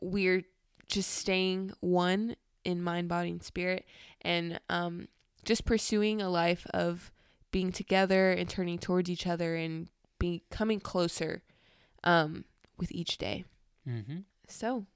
we're 0.02 0.42
just 0.88 1.10
staying 1.10 1.72
one 1.80 2.36
in 2.64 2.82
mind, 2.82 3.08
body, 3.08 3.30
and 3.30 3.42
spirit, 3.42 3.86
and 4.20 4.60
um, 4.68 5.08
just 5.44 5.64
pursuing 5.64 6.20
a 6.20 6.28
life 6.28 6.66
of 6.74 7.10
being 7.50 7.72
together 7.72 8.30
and 8.30 8.48
turning 8.48 8.78
towards 8.78 9.10
each 9.10 9.26
other 9.26 9.56
and 9.56 9.88
becoming 10.18 10.80
closer 10.80 11.42
um, 12.04 12.44
with 12.78 12.92
each 12.92 13.18
day. 13.18 13.44
Mm-hmm. 13.88 14.18
So, 14.48 14.86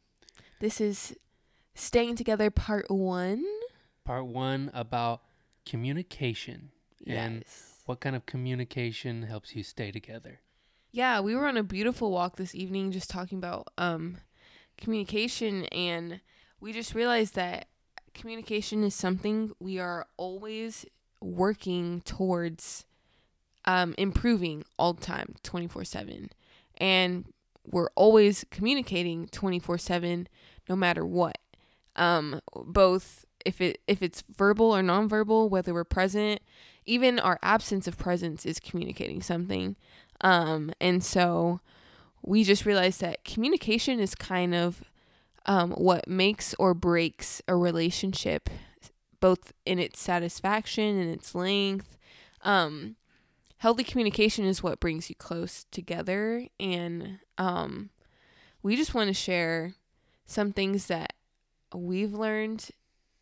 this 0.61 0.81
is 0.81 1.15
Staying 1.75 2.17
Together 2.17 2.51
Part 2.51 2.91
1. 2.91 3.45
Part 4.05 4.27
one 4.27 4.71
about 4.73 5.23
communication 5.65 6.71
and 7.07 7.45
what 7.87 8.01
kind 8.01 8.17
of 8.17 8.27
communication 8.27 9.23
helps 9.23 9.55
you 9.55 9.63
stay 9.63 9.91
together. 9.91 10.41
Yeah, 10.93 11.21
we 11.21 11.35
were 11.35 11.47
on 11.47 11.57
a 11.57 11.63
beautiful 11.63 12.11
walk 12.11 12.37
this 12.37 12.55
evening 12.55 12.93
just 12.93 13.11
talking 13.11 13.39
about 13.39 13.69
um, 13.77 14.19
communication, 14.78 15.64
and 15.66 16.21
we 16.61 16.73
just 16.73 16.95
realized 16.95 17.35
that 17.35 17.66
communication 18.14 18.83
is 18.83 18.95
something 18.95 19.52
we 19.59 19.78
are 19.78 20.06
always 20.16 20.87
working 21.21 22.00
towards 22.02 22.85
um, 23.64 23.95
improving 23.99 24.64
all 24.78 24.92
the 24.92 25.02
time, 25.02 25.35
24 25.42 25.85
7. 25.85 26.30
And 26.78 27.26
we're 27.64 27.90
always 27.95 28.45
communicating 28.50 29.26
24 29.28 29.78
7 29.78 30.28
no 30.68 30.76
matter 30.76 31.04
what. 31.04 31.38
Um, 31.97 32.40
both 32.54 33.25
if 33.45 33.61
it 33.61 33.80
if 33.87 34.02
it's 34.02 34.23
verbal 34.35 34.75
or 34.75 34.83
nonverbal, 34.83 35.49
whether 35.49 35.73
we're 35.73 35.85
present, 35.85 36.40
even 36.85 37.18
our 37.18 37.38
absence 37.42 37.87
of 37.87 37.99
presence 37.99 38.45
is 38.45 38.61
communicating 38.61 39.23
something. 39.23 39.76
Um, 40.21 40.73
and 40.80 41.02
so 41.02 41.61
we 42.26 42.45
just 42.45 42.66
realized 42.66 43.00
that 43.00 43.25
communication 43.25 44.00
is 44.00 44.14
kind 44.14 44.54
of 44.54 44.83
um, 45.47 45.71
what 45.73 46.09
makes 46.09 46.54
or 46.59 46.75
breaks 46.75 47.40
a 47.49 47.54
relationship, 47.56 48.50
both 49.21 49.52
in 49.64 49.78
its 49.78 50.00
satisfaction 50.00 50.99
and 50.99 51.11
its 51.11 51.35
length. 51.35 51.97
Um, 52.42 52.97
healthy 53.59 53.85
communication 53.85 54.45
is 54.45 54.62
what 54.62 54.80
brings 54.80 55.09
you 55.09 55.14
close 55.16 55.64
together. 55.71 56.47
And 56.59 57.21
um, 57.38 57.90
we 58.62 58.75
just 58.76 58.92
want 58.92 59.06
to 59.09 59.14
share 59.14 59.75
some 60.26 60.52
things 60.52 60.87
that 60.87 61.12
we've 61.73 62.12
learned, 62.12 62.71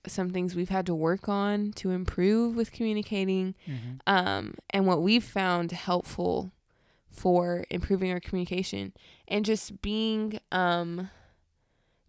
some 0.07 0.31
things 0.31 0.55
we've 0.55 0.71
had 0.71 0.87
to 0.87 0.95
work 0.95 1.29
on 1.29 1.73
to 1.75 1.91
improve 1.91 2.57
with 2.57 2.73
communicating 2.73 3.55
Mm-hmm. 3.69 3.97
um, 4.07 4.55
and 4.71 4.87
what 4.87 5.03
we've 5.03 5.23
found 5.25 5.73
helpful 5.73 6.53
for 7.15 7.65
improving 7.71 8.11
our 8.11 8.21
communication 8.21 8.93
and 9.29 9.45
just 9.45 9.81
being 9.81 10.39
um 10.53 11.09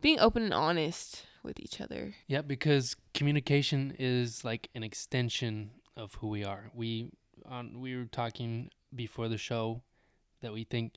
being 0.01 0.19
open 0.19 0.43
and 0.43 0.53
honest 0.53 1.25
with 1.43 1.59
each 1.59 1.79
other. 1.79 2.15
Yeah, 2.27 2.41
because 2.41 2.95
communication 3.13 3.95
is 3.97 4.43
like 4.43 4.69
an 4.75 4.83
extension 4.83 5.71
of 5.95 6.15
who 6.15 6.27
we 6.27 6.43
are. 6.43 6.71
We 6.73 7.11
on 7.45 7.79
we 7.79 7.95
were 7.95 8.05
talking 8.05 8.71
before 8.93 9.29
the 9.29 9.37
show 9.37 9.83
that 10.41 10.53
we 10.53 10.63
think 10.63 10.93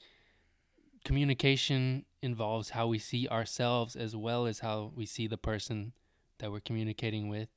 communication 1.05 2.05
involves 2.23 2.71
how 2.71 2.87
we 2.87 2.99
see 2.99 3.29
ourselves 3.29 3.95
as 3.95 4.17
well 4.17 4.47
as 4.47 4.61
how 4.61 4.93
we 4.95 5.07
see 5.07 5.27
the 5.27 5.39
person 5.39 5.93
that 6.39 6.51
we're 6.51 6.61
communicating 6.61 7.29
with. 7.29 7.49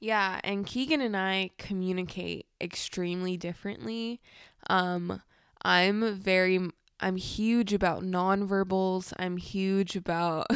Yeah, 0.00 0.40
and 0.42 0.66
Keegan 0.66 1.00
and 1.00 1.16
I 1.16 1.50
communicate 1.58 2.46
extremely 2.60 3.36
differently. 3.36 4.20
Um 4.68 5.22
I'm 5.64 6.14
very 6.14 6.60
I'm 7.00 7.16
huge 7.16 7.72
about 7.72 8.04
nonverbals. 8.04 9.12
I'm 9.18 9.36
huge 9.36 9.96
about 9.96 10.46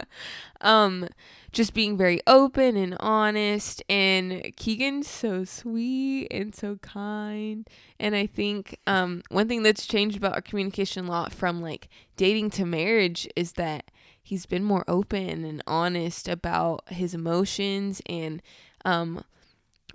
um 0.62 1.08
just 1.52 1.74
being 1.74 1.98
very 1.98 2.20
open 2.26 2.76
and 2.78 2.96
honest 2.98 3.82
and 3.90 4.52
Keegan's 4.56 5.06
so 5.06 5.44
sweet 5.44 6.28
and 6.30 6.54
so 6.54 6.76
kind. 6.76 7.68
And 8.00 8.16
I 8.16 8.26
think 8.26 8.78
um 8.86 9.22
one 9.28 9.48
thing 9.48 9.62
that's 9.62 9.86
changed 9.86 10.16
about 10.16 10.34
our 10.34 10.40
communication 10.42 11.06
a 11.06 11.10
lot 11.10 11.32
from 11.32 11.60
like 11.60 11.88
dating 12.16 12.50
to 12.50 12.64
marriage 12.64 13.28
is 13.36 13.52
that 13.52 13.90
he's 14.22 14.46
been 14.46 14.64
more 14.64 14.84
open 14.88 15.44
and 15.44 15.62
honest 15.66 16.26
about 16.28 16.88
his 16.88 17.12
emotions 17.12 18.00
and 18.06 18.40
um 18.84 19.22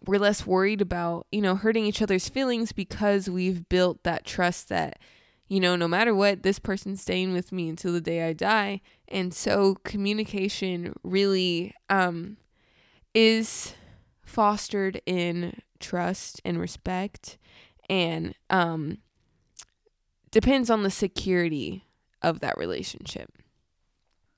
we're 0.06 0.20
less 0.20 0.46
worried 0.46 0.82
about, 0.82 1.28
you 1.32 1.42
know, 1.42 1.56
hurting 1.56 1.86
each 1.86 2.02
other's 2.02 2.30
feelings 2.30 2.72
because 2.72 3.30
we've 3.30 3.68
built 3.70 4.04
that 4.04 4.26
trust 4.26 4.70
that 4.70 5.00
you 5.48 5.60
know, 5.60 5.76
no 5.76 5.88
matter 5.88 6.14
what, 6.14 6.44
this 6.44 6.60
person's 6.60 7.02
staying 7.02 7.34
with 7.34 7.52
me 7.52 7.70
until 7.70 7.94
the 7.94 8.02
day 8.02 8.28
I 8.28 8.34
die. 8.34 8.82
And 9.08 9.34
so 9.34 9.76
communication 9.84 10.94
really 11.04 11.74
um, 11.90 12.38
is 13.14 13.74
fostered 14.26 15.02
in 15.06 15.62
trust 15.80 16.42
and 16.44 16.60
respect 16.60 17.38
and 17.90 18.36
um, 18.50 18.98
depends 20.32 20.70
on 20.70 20.84
the 20.84 20.92
security 20.92 21.86
of 22.22 22.42
that 22.42 22.58
relationship. 22.58 23.32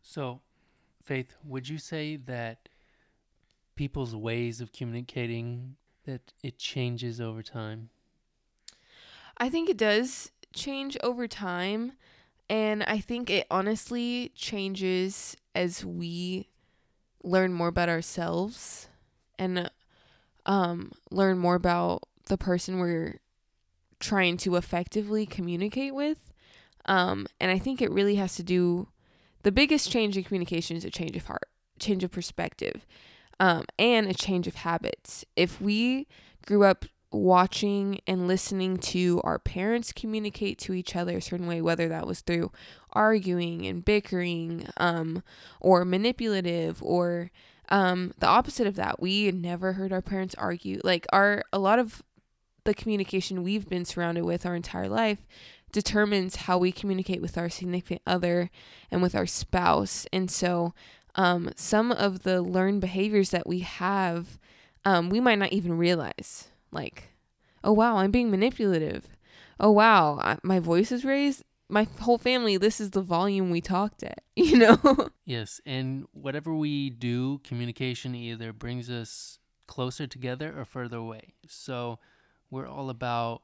So, 0.02 0.42
Faith, 1.04 1.36
would 1.44 1.68
you 1.68 1.80
say 1.80 2.18
that 2.18 2.70
people's 3.80 4.14
ways 4.14 4.60
of 4.60 4.74
communicating 4.74 5.78
that 6.06 6.34
it 6.44 6.58
changes 6.58 7.22
over 7.22 7.42
time? 7.42 7.88
I 9.38 9.50
think 9.50 9.70
it 9.70 9.78
does 9.78 10.32
change 10.52 10.98
over 11.02 11.30
time. 11.30 11.94
And 12.50 12.84
I 12.84 13.00
think 13.00 13.30
it 13.30 13.48
honestly 13.50 14.34
changes 14.36 15.38
as 15.56 15.86
we 15.86 16.50
learn 17.24 17.54
more 17.54 17.70
about 17.70 17.88
ourselves 17.88 18.90
and 19.38 19.72
um, 20.46 20.92
learn 21.10 21.38
more 21.38 21.56
about 21.56 22.04
the 22.26 22.38
person 22.38 22.80
we're 22.80 23.22
trying 24.02 24.36
to 24.38 24.58
effectively 24.58 25.26
communicate 25.26 25.96
with. 25.96 26.34
Um, 26.86 27.28
and 27.40 27.50
I 27.50 27.60
think 27.60 27.82
it 27.82 27.92
really 27.92 28.16
has 28.16 28.36
to 28.36 28.44
do 28.44 28.90
the 29.44 29.54
biggest 29.54 29.90
change 29.90 30.18
in 30.18 30.26
communication 30.26 30.76
is 30.76 30.84
a 30.84 30.92
change 30.92 31.16
of 31.16 31.28
heart, 31.28 31.48
change 31.80 32.04
of 32.04 32.12
perspective, 32.12 32.86
um, 33.40 33.66
and 33.78 34.08
a 34.08 34.14
change 34.14 34.48
of 34.48 34.56
habits. 34.56 35.26
If 35.36 35.62
we 35.62 36.08
grew 36.46 36.64
up 36.64 36.86
watching 37.12 38.00
and 38.06 38.28
listening 38.28 38.78
to 38.78 39.20
our 39.24 39.40
parents 39.40 39.92
communicate 39.92 40.60
to 40.60 40.74
each 40.74 40.96
other 40.96 41.18
a 41.18 41.22
certain 41.22 41.48
way, 41.48 41.62
whether 41.62 41.88
that 41.90 42.06
was 42.06 42.22
through 42.22 42.52
arguing 42.92 43.66
and 43.66 43.84
bickering, 43.84 44.68
um, 44.78 45.24
or 45.60 45.86
manipulative, 45.86 46.82
or 46.84 47.32
um, 47.70 48.14
the 48.20 48.28
opposite 48.28 48.68
of 48.68 48.76
that. 48.76 49.00
We 49.00 49.32
never 49.32 49.74
heard 49.74 49.94
our 49.94 50.02
parents 50.02 50.36
argue. 50.38 50.82
Like 50.84 51.08
our 51.12 51.44
a 51.54 51.60
lot 51.60 51.80
of 51.80 52.04
the 52.66 52.74
communication 52.74 53.44
we've 53.44 53.70
been 53.70 53.86
surrounded 53.86 54.26
with 54.26 54.46
our 54.46 54.56
entire 54.56 54.90
life 54.90 55.26
determines 55.72 56.36
how 56.36 56.58
we 56.58 56.72
communicate 56.72 57.22
with 57.22 57.38
our 57.38 57.50
significant 57.50 58.02
other 58.06 58.50
and 58.92 59.02
with 59.02 59.16
our 59.16 59.26
spouse. 59.26 60.08
And 60.12 60.30
so 60.30 60.74
um, 61.20 61.52
some 61.58 61.92
of 61.92 62.24
the 62.24 62.42
learned 62.42 62.80
behaviors 62.80 63.32
that 63.32 63.46
we 63.46 63.60
have, 63.60 64.40
um, 64.86 65.10
we 65.10 65.20
might 65.20 65.38
not 65.38 65.52
even 65.52 65.78
realize 65.78 66.48
like, 66.72 67.10
oh 67.62 67.74
wow, 67.74 67.98
I'm 67.98 68.10
being 68.10 68.32
manipulative. 68.32 69.06
Oh 69.60 69.72
wow, 69.72 70.18
I, 70.22 70.38
my 70.44 70.60
voice 70.60 70.94
is 70.94 71.04
raised. 71.04 71.44
My 71.68 71.88
whole 72.00 72.18
family, 72.18 72.56
this 72.56 72.80
is 72.80 72.92
the 72.92 73.02
volume 73.02 73.52
we 73.52 73.60
talked 73.60 74.02
at, 74.02 74.24
you 74.38 74.58
know? 74.58 75.10
yes, 75.26 75.60
and 75.66 76.06
whatever 76.14 76.56
we 76.56 76.90
do, 76.90 77.40
communication 77.40 78.16
either 78.16 78.54
brings 78.54 78.90
us 78.90 79.40
closer 79.68 80.08
together 80.08 80.58
or 80.58 80.64
further 80.64 80.98
away. 80.98 81.34
So 81.50 82.00
we're 82.50 82.66
all 82.66 82.90
about 82.90 83.42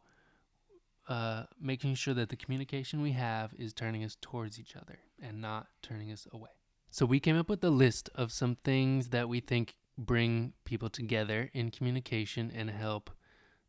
uh, 1.10 1.44
making 1.62 1.96
sure 1.96 2.14
that 2.14 2.30
the 2.30 2.38
communication 2.38 3.02
we 3.02 3.12
have 3.12 3.54
is 3.60 3.74
turning 3.74 4.06
us 4.06 4.18
towards 4.22 4.58
each 4.62 4.78
other 4.78 4.98
and 5.22 5.42
not 5.42 5.68
turning 5.84 6.10
us 6.14 6.26
away. 6.32 6.52
So 6.96 7.06
we 7.06 7.20
came 7.20 7.36
up 7.36 7.50
with 7.50 7.62
a 7.62 7.70
list 7.70 8.10
of 8.16 8.32
some 8.32 8.56
things 8.64 9.10
that 9.10 9.28
we 9.28 9.42
think 9.42 9.76
bring 9.98 10.54
people 10.64 10.90
together 10.90 11.50
in 11.52 11.70
communication 11.70 12.50
and 12.56 12.70
help, 12.70 13.10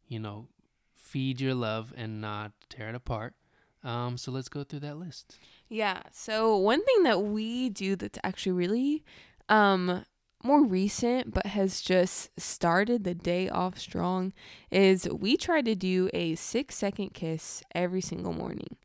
you 0.06 0.20
know, 0.20 0.46
feed 0.94 1.40
your 1.40 1.56
love 1.56 1.92
and 1.96 2.20
not 2.20 2.52
tear 2.68 2.90
it 2.90 2.94
apart. 2.94 3.34
Um, 3.82 4.16
so 4.16 4.30
let's 4.30 4.48
go 4.48 4.62
through 4.62 4.78
that 4.78 4.98
list. 4.98 5.40
Yeah. 5.68 6.04
So 6.12 6.56
one 6.56 6.84
thing 6.84 7.02
that 7.02 7.20
we 7.20 7.68
do 7.68 7.96
that's 7.96 8.20
actually 8.22 8.52
really 8.52 9.02
um 9.48 10.04
more 10.44 10.64
recent 10.64 11.34
but 11.34 11.46
has 11.46 11.80
just 11.80 12.30
started 12.38 13.02
the 13.02 13.14
day 13.14 13.48
off 13.48 13.76
strong 13.76 14.34
is 14.70 15.08
we 15.08 15.36
try 15.36 15.62
to 15.62 15.74
do 15.74 16.08
a 16.12 16.36
6 16.36 16.76
second 16.76 17.12
kiss 17.12 17.64
every 17.74 18.00
single 18.00 18.32
morning. 18.32 18.76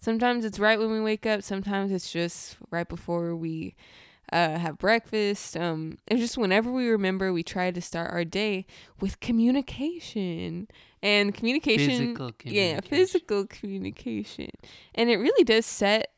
Sometimes 0.00 0.44
it's 0.44 0.58
right 0.58 0.78
when 0.78 0.90
we 0.90 1.00
wake 1.00 1.26
up, 1.26 1.42
sometimes 1.42 1.92
it's 1.92 2.10
just 2.10 2.56
right 2.70 2.88
before 2.88 3.36
we 3.36 3.74
uh, 4.32 4.58
have 4.58 4.78
breakfast. 4.78 5.56
Um, 5.56 5.98
and 6.08 6.18
just 6.18 6.38
whenever 6.38 6.70
we 6.72 6.88
remember, 6.88 7.32
we 7.32 7.42
try 7.42 7.70
to 7.70 7.80
start 7.82 8.10
our 8.12 8.24
day 8.24 8.66
with 9.00 9.20
communication 9.20 10.68
and 11.02 11.34
communication. 11.34 11.86
Physical 12.16 12.32
communication. 12.32 12.74
Yeah, 12.74 12.80
physical 12.80 13.46
communication. 13.46 14.50
And 14.94 15.10
it 15.10 15.16
really 15.16 15.44
does 15.44 15.66
set 15.66 16.12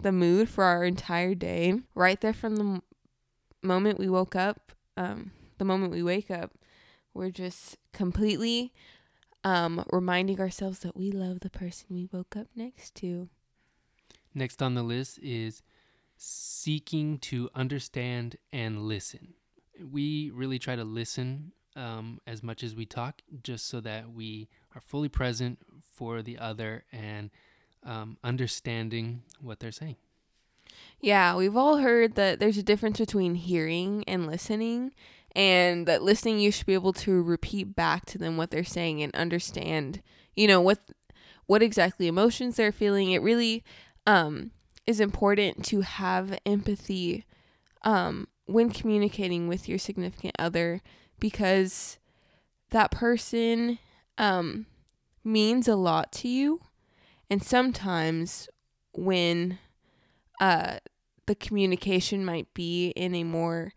the 0.00 0.12
mood 0.12 0.48
for 0.48 0.64
our 0.64 0.84
entire 0.84 1.34
day 1.34 1.74
right 1.94 2.20
there 2.20 2.32
from 2.34 2.56
the 2.56 2.64
m- 2.64 2.82
moment 3.62 3.98
we 3.98 4.08
woke 4.08 4.36
up. 4.36 4.72
Um, 4.96 5.32
the 5.58 5.64
moment 5.64 5.92
we 5.92 6.02
wake 6.02 6.30
up, 6.30 6.52
we're 7.14 7.30
just 7.30 7.76
completely 7.92 8.72
um, 9.46 9.84
reminding 9.92 10.40
ourselves 10.40 10.80
that 10.80 10.96
we 10.96 11.12
love 11.12 11.38
the 11.38 11.50
person 11.50 11.86
we 11.90 12.08
woke 12.10 12.36
up 12.36 12.48
next 12.56 12.96
to. 12.96 13.28
Next 14.34 14.60
on 14.60 14.74
the 14.74 14.82
list 14.82 15.20
is 15.22 15.62
seeking 16.16 17.18
to 17.18 17.48
understand 17.54 18.38
and 18.52 18.82
listen. 18.82 19.34
We 19.80 20.30
really 20.34 20.58
try 20.58 20.74
to 20.74 20.82
listen 20.82 21.52
um, 21.76 22.20
as 22.26 22.42
much 22.42 22.64
as 22.64 22.74
we 22.74 22.86
talk, 22.86 23.22
just 23.44 23.68
so 23.68 23.78
that 23.82 24.10
we 24.10 24.48
are 24.74 24.80
fully 24.80 25.08
present 25.08 25.60
for 25.92 26.22
the 26.22 26.38
other 26.38 26.84
and 26.90 27.30
um, 27.84 28.16
understanding 28.24 29.22
what 29.40 29.60
they're 29.60 29.70
saying. 29.70 29.96
Yeah, 31.00 31.36
we've 31.36 31.56
all 31.56 31.76
heard 31.76 32.16
that 32.16 32.40
there's 32.40 32.58
a 32.58 32.64
difference 32.64 32.98
between 32.98 33.36
hearing 33.36 34.02
and 34.08 34.26
listening, 34.26 34.90
and 35.36 35.86
that 35.86 36.02
listening 36.02 36.40
you 36.40 36.50
should 36.50 36.66
be 36.66 36.72
able 36.72 36.94
to 36.94 37.22
repeat 37.22 37.76
back 37.76 38.06
to 38.06 38.16
them 38.16 38.38
what 38.38 38.50
they're 38.50 38.64
saying 38.64 39.02
and 39.02 39.14
understand, 39.14 40.02
you 40.34 40.48
know, 40.48 40.60
what 40.60 40.80
what 41.44 41.62
exactly 41.62 42.08
emotions 42.08 42.56
they're 42.56 42.72
feeling. 42.72 43.12
It 43.12 43.22
really 43.22 43.62
um 44.06 44.50
is 44.86 44.98
important 44.98 45.64
to 45.66 45.82
have 45.82 46.38
empathy 46.46 47.26
um, 47.82 48.28
when 48.46 48.70
communicating 48.70 49.46
with 49.46 49.68
your 49.68 49.78
significant 49.78 50.34
other 50.38 50.80
because 51.20 51.98
that 52.70 52.90
person 52.90 53.78
um, 54.16 54.66
means 55.22 55.68
a 55.68 55.76
lot 55.76 56.12
to 56.12 56.28
you. 56.28 56.60
And 57.28 57.42
sometimes 57.42 58.48
when 58.92 59.58
uh, 60.40 60.78
the 61.26 61.34
communication 61.34 62.24
might 62.24 62.52
be 62.54 62.90
in 62.90 63.14
a 63.14 63.24
more 63.24 63.72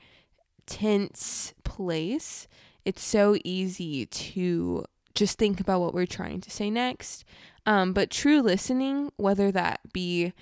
tense 0.69 1.53
place, 1.63 2.47
it's 2.85 3.03
so 3.03 3.37
easy 3.43 4.05
to 4.05 4.85
just 5.15 5.37
think 5.37 5.59
about 5.59 5.81
what 5.81 5.93
we're 5.93 6.05
trying 6.05 6.39
to 6.41 6.51
say 6.51 6.69
next. 6.69 7.25
Um, 7.65 7.93
but 7.93 8.09
true 8.09 8.41
listening, 8.41 9.11
whether 9.17 9.51
that 9.51 9.79
be 9.91 10.33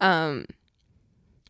um, 0.00 0.46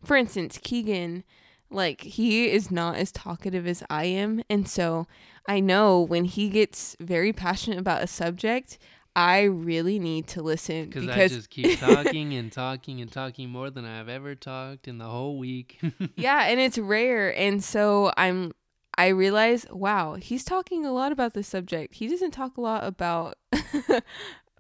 for 0.05 0.17
instance, 0.17 0.59
Keegan, 0.63 1.25
like 1.71 2.01
he 2.03 2.51
is 2.51 2.71
not 2.71 2.97
as 2.97 3.13
talkative 3.13 3.67
as 3.67 3.83
I 3.89 4.05
am, 4.07 4.43
and 4.51 4.69
so 4.69 5.07
I 5.47 5.61
know 5.61 6.01
when 6.01 6.25
he 6.25 6.49
gets 6.49 6.97
very 7.01 7.33
passionate 7.33 7.79
about 7.79 8.03
a 8.03 8.07
subject, 8.07 8.79
I 9.17 9.43
really 9.43 9.99
need 9.99 10.29
to 10.29 10.43
listen 10.43 10.87
Because 10.87 11.09
I 11.09 11.29
just 11.29 11.51
keep 11.51 11.79
talking 11.81 12.35
and 12.35 12.51
talking 12.53 13.01
and 13.01 13.11
talking 13.11 13.51
more 13.51 13.71
than 13.71 13.85
I've 13.85 14.09
ever 14.09 14.35
talked 14.35 14.87
in 14.89 14.99
the 14.99 15.07
whole 15.07 15.39
week. 15.39 15.81
yeah, 16.17 16.45
and 16.47 16.61
it's 16.61 16.79
rare. 16.79 17.37
And 17.37 17.63
so 17.63 18.13
I'm 18.17 18.53
I 18.97 19.09
realize, 19.09 19.67
wow, 19.71 20.15
he's 20.15 20.45
talking 20.45 20.85
a 20.85 20.93
lot 20.93 21.11
about 21.11 21.33
this 21.35 21.49
subject. 21.49 21.95
He 21.95 22.07
doesn't 22.07 22.33
talk 22.33 22.57
a 22.57 22.61
lot 22.61 22.85
about 22.85 23.39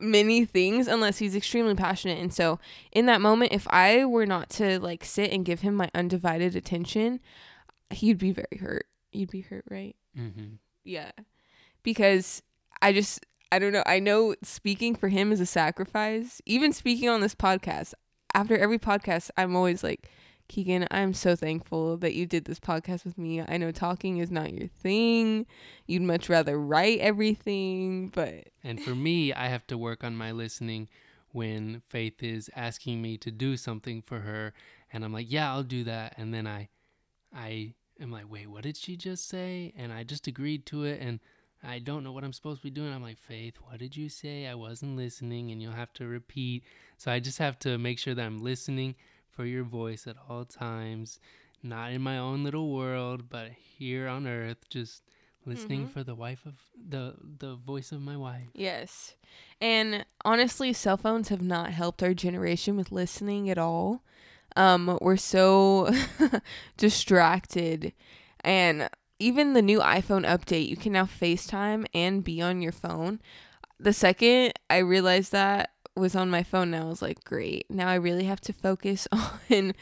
many 0.00 0.45
things 0.45 0.88
unless 0.88 1.19
he's 1.19 1.37
extremely 1.37 1.75
passionate. 1.75 2.19
And 2.19 2.33
so 2.33 2.59
in 2.92 3.07
that 3.07 3.21
moment, 3.21 3.52
if 3.52 3.66
I 3.69 4.04
were 4.04 4.26
not 4.26 4.49
to 4.50 4.80
like 4.80 5.04
sit 5.04 5.30
and 5.30 5.45
give 5.45 5.61
him 5.61 5.75
my 5.75 5.90
undivided 5.95 6.57
attention, 6.57 7.21
he'd 7.90 8.19
be 8.19 8.33
very 8.33 8.59
hurt. 8.61 8.87
You'd 9.12 9.30
be 9.30 9.42
hurt, 9.42 9.64
right? 9.71 9.95
hmm 10.16 10.54
Yeah. 10.85 11.11
Because 11.83 12.42
I 12.80 12.92
just 12.92 13.26
I 13.52 13.59
don't 13.59 13.73
know. 13.73 13.83
I 13.87 13.99
know 13.99 14.35
speaking 14.42 14.95
for 14.95 15.09
him 15.09 15.33
is 15.33 15.40
a 15.40 15.47
sacrifice. 15.47 16.40
Even 16.47 16.73
speaking 16.73 17.09
on 17.09 17.21
this 17.21 17.35
podcast, 17.35 17.95
after 18.35 18.57
every 18.57 18.78
podcast, 18.78 19.30
I'm 19.37 19.57
always 19.57 19.83
like, 19.83 20.09
Keegan, 20.49 20.87
I'm 20.90 21.14
so 21.14 21.37
thankful 21.37 21.97
that 21.99 22.14
you 22.14 22.26
did 22.26 22.45
this 22.45 22.59
podcast 22.59 23.04
with 23.04 23.16
me. 23.16 23.40
I 23.40 23.57
know 23.57 23.71
talking 23.71 24.19
is 24.19 24.30
not 24.30 24.52
your 24.52 24.69
thing. 24.69 25.47
You'd 25.87 26.02
much 26.02 26.28
rather 26.28 26.59
write 26.59 26.99
everything, 26.99 28.09
but 28.09 28.49
And 28.64 28.83
for 28.83 28.95
me, 28.95 29.33
I 29.33 29.47
have 29.47 29.66
to 29.69 29.78
work 29.78 30.02
on 30.02 30.16
my 30.16 30.33
listening 30.33 30.88
when 31.33 31.83
Faith 31.87 32.23
is 32.23 32.50
asking 32.57 33.00
me 33.00 33.16
to 33.19 33.30
do 33.30 33.57
something 33.57 34.02
for 34.02 34.21
her, 34.21 34.52
and 34.92 35.04
I'm 35.04 35.12
like, 35.12 35.30
"Yeah, 35.30 35.52
I'll 35.52 35.62
do 35.62 35.85
that," 35.85 36.14
and 36.16 36.35
then 36.35 36.49
I, 36.49 36.69
I 37.33 37.75
am 38.00 38.11
like, 38.11 38.28
"Wait, 38.28 38.49
what 38.49 38.64
did 38.64 38.76
she 38.76 38.97
just 38.97 39.28
say?" 39.28 39.73
And 39.76 39.92
I 39.92 40.02
just 40.02 40.26
agreed 40.26 40.66
to 40.66 40.83
it, 40.83 41.00
and 41.00 41.21
I 41.62 41.78
don't 41.78 42.02
know 42.04 42.12
what 42.12 42.24
I'm 42.24 42.32
supposed 42.32 42.60
to 42.62 42.66
be 42.66 42.70
doing. 42.70 42.92
I'm 42.92 43.02
like, 43.02 43.18
Faith, 43.18 43.56
what 43.62 43.78
did 43.78 43.96
you 43.96 44.08
say? 44.08 44.46
I 44.46 44.54
wasn't 44.54 44.96
listening, 44.96 45.50
and 45.50 45.60
you'll 45.60 45.72
have 45.72 45.92
to 45.94 46.06
repeat. 46.06 46.64
So 46.96 47.10
I 47.12 47.20
just 47.20 47.38
have 47.38 47.58
to 47.60 47.76
make 47.78 47.98
sure 47.98 48.14
that 48.14 48.24
I'm 48.24 48.42
listening 48.42 48.94
for 49.30 49.44
your 49.44 49.64
voice 49.64 50.06
at 50.06 50.16
all 50.28 50.44
times, 50.44 51.20
not 51.62 51.92
in 51.92 52.00
my 52.02 52.18
own 52.18 52.44
little 52.44 52.72
world, 52.74 53.28
but 53.28 53.50
here 53.52 54.08
on 54.08 54.26
earth, 54.26 54.68
just 54.70 55.02
listening 55.46 55.86
Mhm. 55.88 55.90
for 55.92 56.02
the 56.04 56.14
wife 56.14 56.44
of 56.46 56.54
the 56.76 57.14
the 57.38 57.54
voice 57.56 57.92
of 57.92 58.00
my 58.02 58.16
wife. 58.16 58.48
Yes. 58.54 59.14
And 59.60 60.04
honestly, 60.24 60.72
cell 60.72 60.96
phones 60.98 61.28
have 61.28 61.42
not 61.42 61.70
helped 61.70 62.02
our 62.02 62.12
generation 62.14 62.76
with 62.76 62.90
listening 62.92 63.48
at 63.50 63.56
all. 63.58 64.02
Um, 64.56 64.98
we're 65.00 65.16
so 65.16 65.90
distracted. 66.76 67.92
And 68.42 68.88
even 69.20 69.52
the 69.52 69.62
new 69.62 69.78
iPhone 69.80 70.26
update, 70.26 70.68
you 70.68 70.76
can 70.76 70.92
now 70.92 71.04
FaceTime 71.04 71.86
and 71.94 72.24
be 72.24 72.40
on 72.40 72.62
your 72.62 72.72
phone. 72.72 73.20
The 73.78 73.92
second 73.92 74.54
I 74.68 74.78
realized 74.78 75.30
that 75.32 75.70
was 75.94 76.16
on 76.16 76.30
my 76.30 76.42
phone, 76.42 76.70
now 76.70 76.86
I 76.86 76.88
was 76.88 77.02
like, 77.02 77.22
great. 77.22 77.66
Now 77.70 77.88
I 77.88 77.94
really 77.94 78.24
have 78.24 78.40
to 78.42 78.52
focus 78.52 79.06
on 79.12 79.74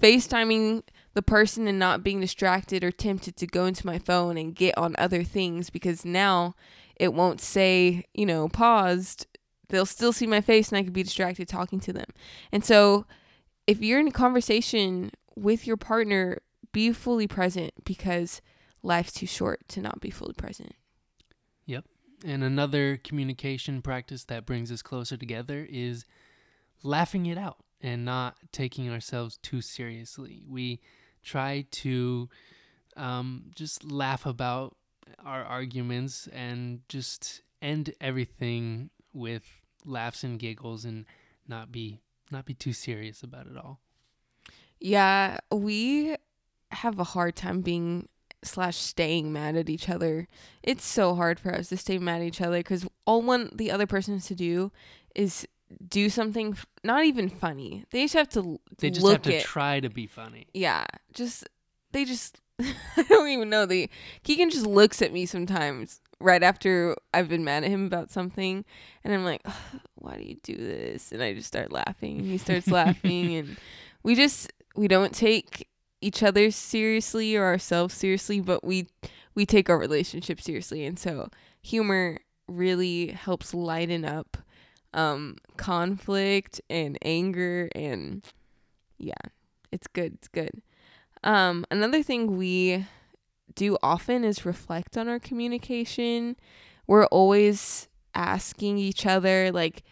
FaceTiming 0.00 0.82
the 1.12 1.22
person 1.22 1.68
and 1.68 1.78
not 1.78 2.02
being 2.02 2.20
distracted 2.20 2.82
or 2.82 2.90
tempted 2.90 3.36
to 3.36 3.46
go 3.46 3.66
into 3.66 3.86
my 3.86 3.98
phone 3.98 4.38
and 4.38 4.54
get 4.54 4.76
on 4.78 4.94
other 4.98 5.22
things 5.22 5.68
because 5.68 6.04
now 6.04 6.54
it 6.96 7.12
won't 7.12 7.40
say, 7.40 8.04
you 8.14 8.24
know, 8.24 8.48
paused. 8.48 9.26
They'll 9.68 9.86
still 9.86 10.12
see 10.12 10.26
my 10.26 10.40
face 10.40 10.70
and 10.70 10.78
I 10.78 10.82
could 10.84 10.92
be 10.92 11.02
distracted 11.02 11.48
talking 11.48 11.80
to 11.80 11.92
them. 11.92 12.06
And 12.50 12.64
so 12.64 13.04
if 13.66 13.82
you're 13.82 14.00
in 14.00 14.08
a 14.08 14.12
conversation 14.12 15.10
with 15.36 15.66
your 15.66 15.76
partner, 15.76 16.38
be 16.72 16.92
fully 16.92 17.26
present 17.26 17.72
because 17.84 18.40
life's 18.82 19.12
too 19.12 19.26
short 19.26 19.66
to 19.68 19.80
not 19.80 20.00
be 20.00 20.10
fully 20.10 20.34
present. 20.34 20.74
Yep. 21.66 21.84
And 22.24 22.44
another 22.44 22.98
communication 22.98 23.82
practice 23.82 24.24
that 24.24 24.46
brings 24.46 24.70
us 24.70 24.82
closer 24.82 25.16
together 25.16 25.66
is 25.68 26.04
laughing 26.82 27.26
it 27.26 27.38
out 27.38 27.58
and 27.82 28.04
not 28.04 28.36
taking 28.52 28.90
ourselves 28.90 29.38
too 29.42 29.60
seriously. 29.60 30.42
We 30.46 30.80
try 31.22 31.66
to 31.70 32.28
um, 32.96 33.44
just 33.54 33.84
laugh 33.84 34.26
about 34.26 34.76
our 35.24 35.44
arguments 35.44 36.28
and 36.32 36.80
just 36.88 37.42
end 37.62 37.94
everything 38.00 38.90
with 39.12 39.44
laughs 39.84 40.24
and 40.24 40.38
giggles 40.38 40.84
and 40.84 41.06
not 41.48 41.72
be 41.72 42.00
not 42.30 42.46
be 42.46 42.54
too 42.54 42.72
serious 42.72 43.22
about 43.22 43.46
it 43.46 43.56
all. 43.56 43.80
Yeah, 44.78 45.38
we 45.50 46.16
have 46.70 46.98
a 46.98 47.04
hard 47.04 47.34
time 47.34 47.60
being 47.60 48.08
slash 48.42 48.76
staying 48.76 49.32
mad 49.32 49.56
at 49.56 49.68
each 49.68 49.88
other. 49.88 50.28
It's 50.62 50.84
so 50.84 51.14
hard 51.14 51.38
for 51.38 51.54
us 51.54 51.68
to 51.68 51.76
stay 51.76 51.98
mad 51.98 52.20
at 52.22 52.26
each 52.26 52.40
other 52.40 52.58
because 52.58 52.86
all 53.06 53.22
one 53.22 53.50
the 53.54 53.70
other 53.70 53.86
person 53.86 54.14
has 54.14 54.26
to 54.26 54.34
do 54.34 54.72
is 55.14 55.46
do 55.88 56.08
something 56.08 56.52
f- 56.52 56.66
not 56.82 57.04
even 57.04 57.28
funny. 57.28 57.84
They 57.90 58.02
just 58.04 58.14
have 58.14 58.28
to 58.30 58.58
They 58.78 58.90
just 58.90 59.06
have 59.06 59.22
to 59.22 59.36
at 59.36 59.44
try 59.44 59.80
to 59.80 59.88
be 59.88 60.06
funny. 60.06 60.46
yeah, 60.54 60.84
just 61.12 61.48
they 61.92 62.04
just 62.04 62.40
I 62.60 63.02
don't 63.08 63.28
even 63.28 63.48
know. 63.50 63.66
They 63.66 63.88
Keegan 64.22 64.50
just 64.50 64.66
looks 64.66 65.00
at 65.00 65.12
me 65.12 65.26
sometimes 65.26 66.00
right 66.20 66.42
after 66.42 66.94
I've 67.14 67.28
been 67.30 67.44
mad 67.44 67.64
at 67.64 67.70
him 67.70 67.86
about 67.86 68.10
something, 68.10 68.64
and 69.04 69.14
I'm 69.14 69.24
like, 69.24 69.46
why 69.94 70.16
do 70.18 70.24
you 70.24 70.36
do 70.42 70.54
this? 70.54 71.10
And 71.12 71.22
I 71.22 71.32
just 71.32 71.48
start 71.48 71.72
laughing, 71.72 72.18
and 72.18 72.26
he 72.26 72.36
starts 72.36 72.68
laughing, 72.68 73.34
and 73.36 73.56
we 74.02 74.14
just 74.14 74.52
we 74.76 74.88
don't 74.88 75.14
take 75.14 75.68
each 76.00 76.22
other 76.22 76.50
seriously 76.50 77.36
or 77.36 77.44
ourselves 77.44 77.94
seriously, 77.94 78.40
but 78.40 78.64
we 78.64 78.88
we 79.34 79.46
take 79.46 79.70
our 79.70 79.78
relationship 79.78 80.40
seriously, 80.40 80.84
and 80.84 80.98
so 80.98 81.28
humor 81.62 82.18
really 82.48 83.08
helps 83.08 83.54
lighten 83.54 84.04
up 84.04 84.36
um 84.92 85.36
conflict 85.56 86.60
and 86.68 86.98
anger 87.02 87.68
and 87.76 88.24
yeah 88.98 89.12
it's 89.70 89.86
good 89.86 90.14
it's 90.14 90.28
good. 90.28 90.62
Um 91.22 91.64
another 91.70 92.02
thing 92.02 92.36
we 92.36 92.86
do 93.54 93.76
often 93.82 94.24
is 94.24 94.44
reflect 94.44 94.96
on 94.96 95.08
our 95.08 95.20
communication. 95.20 96.36
We're 96.86 97.06
always 97.06 97.88
asking 98.14 98.78
each 98.78 99.06
other 99.06 99.52
like 99.52 99.82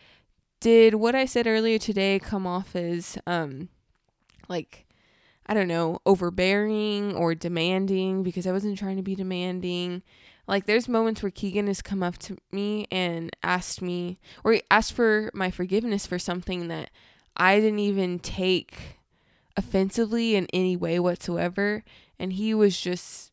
did 0.60 0.94
what 0.94 1.14
i 1.14 1.24
said 1.24 1.46
earlier 1.46 1.78
today 1.78 2.18
come 2.18 2.46
off 2.46 2.74
as 2.74 3.16
um 3.26 3.68
like 4.48 4.87
i 5.48 5.54
don't 5.54 5.68
know 5.68 6.00
overbearing 6.04 7.14
or 7.14 7.34
demanding 7.34 8.22
because 8.22 8.46
i 8.46 8.52
wasn't 8.52 8.78
trying 8.78 8.96
to 8.96 9.02
be 9.02 9.14
demanding. 9.14 10.02
Like 10.46 10.64
there's 10.64 10.88
moments 10.88 11.22
where 11.22 11.30
keegan 11.30 11.66
has 11.66 11.82
come 11.82 12.02
up 12.02 12.16
to 12.20 12.38
me 12.50 12.86
and 12.90 13.30
asked 13.42 13.82
me 13.82 14.18
or 14.42 14.58
asked 14.70 14.94
for 14.94 15.30
my 15.34 15.50
forgiveness 15.50 16.06
for 16.06 16.18
something 16.18 16.68
that 16.68 16.90
i 17.36 17.60
didn't 17.60 17.80
even 17.80 18.18
take 18.18 18.98
offensively 19.56 20.36
in 20.36 20.46
any 20.52 20.76
way 20.76 20.98
whatsoever. 20.98 21.84
And 22.18 22.32
he 22.32 22.54
was 22.54 22.80
just 22.80 23.32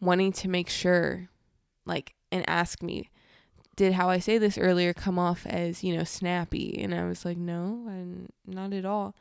wanting 0.00 0.32
to 0.32 0.48
make 0.48 0.68
sure 0.68 1.28
like 1.86 2.14
and 2.32 2.48
ask 2.48 2.82
me 2.82 3.10
did 3.76 3.94
how 3.94 4.08
i 4.08 4.18
say 4.18 4.38
this 4.38 4.58
earlier 4.58 4.92
come 4.92 5.18
off 5.18 5.46
as 5.46 5.84
you 5.84 5.96
know 5.96 6.04
snappy? 6.04 6.78
And 6.82 6.92
i 6.94 7.04
was 7.04 7.24
like 7.24 7.36
no 7.38 7.84
I'm 7.86 8.28
not 8.44 8.72
at 8.72 8.84
all 8.84 9.14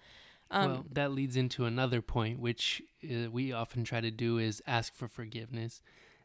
um 0.54 0.63
well, 0.74 0.86
that 0.92 1.12
leads 1.12 1.36
into 1.38 1.66
another 1.66 2.02
point, 2.02 2.39
which 2.39 2.82
uh, 3.04 3.30
we 3.32 3.52
often 3.54 3.84
try 3.84 4.02
to 4.02 4.12
do 4.12 4.38
is 4.38 4.62
ask 4.68 4.94
for 4.96 5.08
forgiveness 5.08 5.82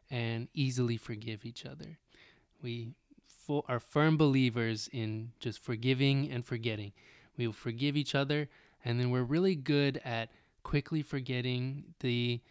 and 0.09 0.47
easily 0.53 0.97
forgive 0.97 1.45
each 1.45 1.65
other. 1.65 1.99
We 2.61 2.93
fo- 3.47 3.65
are 3.67 3.79
firm 3.79 4.17
believers 4.17 4.89
in 4.91 5.31
just 5.39 5.59
forgiving 5.61 6.29
and 6.31 6.45
forgetting. 6.45 6.93
We 7.37 7.47
will 7.47 7.53
forgive 7.53 7.97
each 7.97 8.15
other, 8.15 8.49
and 8.85 8.99
then 8.99 9.11
we're 9.11 9.23
really 9.23 9.55
good 9.55 10.01
at 10.05 10.29
quickly 10.63 11.01
forgetting 11.01 11.93
the 11.99 12.41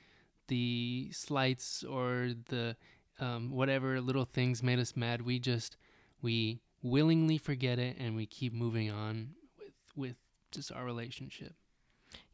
the 0.49 1.11
slights 1.13 1.85
or 1.85 2.31
the 2.49 2.77
um, 3.21 3.51
whatever 3.51 4.01
little 4.01 4.25
things 4.25 4.63
made 4.63 4.79
us 4.79 4.97
mad. 4.97 5.23
We 5.23 5.39
just 5.39 5.77
we 6.23 6.61
willingly 6.83 7.39
forget 7.39 7.79
it, 7.79 7.97
and 7.99 8.17
we 8.17 8.27
keep 8.27 8.53
moving 8.53 8.91
on 8.91 9.31
with 9.59 9.73
with 9.97 10.17
just 10.53 10.73
our 10.73 10.85
relationship. 10.85 11.55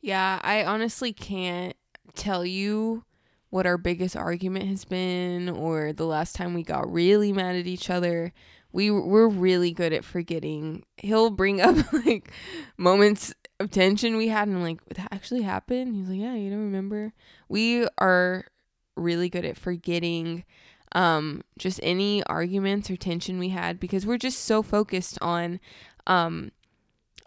Yeah, 0.04 0.38
I 0.44 0.64
honestly 0.64 1.14
can't 1.14 1.74
tell 2.14 2.44
you 2.44 3.04
what 3.48 3.64
our 3.64 3.78
biggest 3.78 4.14
argument 4.14 4.66
has 4.66 4.84
been 4.84 5.48
or 5.48 5.94
the 5.94 6.04
last 6.04 6.36
time 6.36 6.52
we 6.52 6.62
got 6.62 6.92
really 6.92 7.32
mad 7.32 7.56
at 7.56 7.66
each 7.66 7.88
other. 7.88 8.34
We 8.70 8.90
we're 8.90 9.28
really 9.28 9.72
good 9.72 9.94
at 9.94 10.04
forgetting. 10.04 10.84
He'll 10.98 11.30
bring 11.30 11.58
up 11.62 11.90
like 12.04 12.30
moments 12.76 13.32
of 13.58 13.70
tension 13.70 14.16
we 14.18 14.28
had 14.28 14.46
and 14.46 14.58
I'm 14.58 14.62
like, 14.62 14.84
that 14.90 15.08
actually 15.10 15.40
happened? 15.40 15.96
He's 15.96 16.10
like, 16.10 16.20
Yeah, 16.20 16.34
you 16.34 16.50
don't 16.50 16.58
remember? 16.66 17.14
We 17.48 17.88
are 17.96 18.44
really 18.96 19.30
good 19.30 19.46
at 19.46 19.56
forgetting 19.56 20.44
um 20.92 21.40
just 21.56 21.80
any 21.82 22.22
arguments 22.24 22.90
or 22.90 22.96
tension 22.96 23.38
we 23.38 23.48
had 23.48 23.80
because 23.80 24.04
we're 24.04 24.18
just 24.18 24.44
so 24.44 24.62
focused 24.62 25.18
on 25.22 25.60
um 26.06 26.52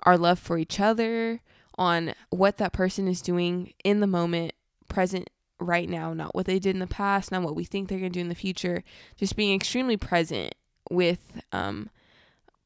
our 0.03 0.15
love 0.15 0.37
for 0.37 0.59
each 0.59 0.79
other, 0.79 1.41
on 1.77 2.13
what 2.29 2.57
that 2.57 2.73
person 2.73 3.07
is 3.07 3.21
doing 3.21 3.73
in 3.83 3.99
the 3.99 4.07
moment, 4.07 4.53
present 4.87 5.29
right 5.59 5.89
now, 5.89 6.13
not 6.13 6.35
what 6.35 6.45
they 6.45 6.59
did 6.59 6.75
in 6.75 6.79
the 6.79 6.87
past, 6.87 7.31
not 7.31 7.41
what 7.41 7.55
we 7.55 7.63
think 7.63 7.89
they're 7.89 7.99
going 7.99 8.11
to 8.11 8.19
do 8.19 8.21
in 8.21 8.29
the 8.29 8.35
future. 8.35 8.83
Just 9.15 9.35
being 9.35 9.55
extremely 9.55 9.97
present 9.97 10.55
with 10.89 11.41
um, 11.51 11.89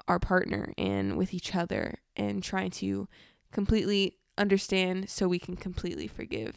our 0.08 0.19
partner 0.19 0.74
and 0.78 1.17
with 1.17 1.34
each 1.34 1.56
other 1.56 2.00
and 2.15 2.43
trying 2.43 2.71
to 2.71 3.08
completely 3.52 4.17
understand 4.38 5.10
so 5.10 5.28
we 5.28 5.39
can 5.39 5.56
completely 5.56 6.08
forgive. 6.08 6.56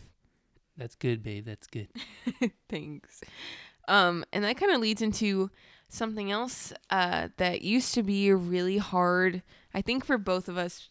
That's 0.76 0.96
good, 0.96 1.22
babe. 1.22 1.44
That's 1.44 1.66
good. 1.66 1.88
Thanks. 2.68 3.20
Um, 3.86 4.24
and 4.32 4.44
that 4.44 4.56
kind 4.56 4.72
of 4.72 4.80
leads 4.80 5.02
into 5.02 5.50
something 5.88 6.30
else 6.30 6.72
uh, 6.90 7.28
that 7.36 7.62
used 7.62 7.94
to 7.94 8.02
be 8.02 8.32
really 8.32 8.78
hard, 8.78 9.42
I 9.72 9.82
think, 9.82 10.04
for 10.04 10.18
both 10.18 10.48
of 10.48 10.58
us 10.58 10.88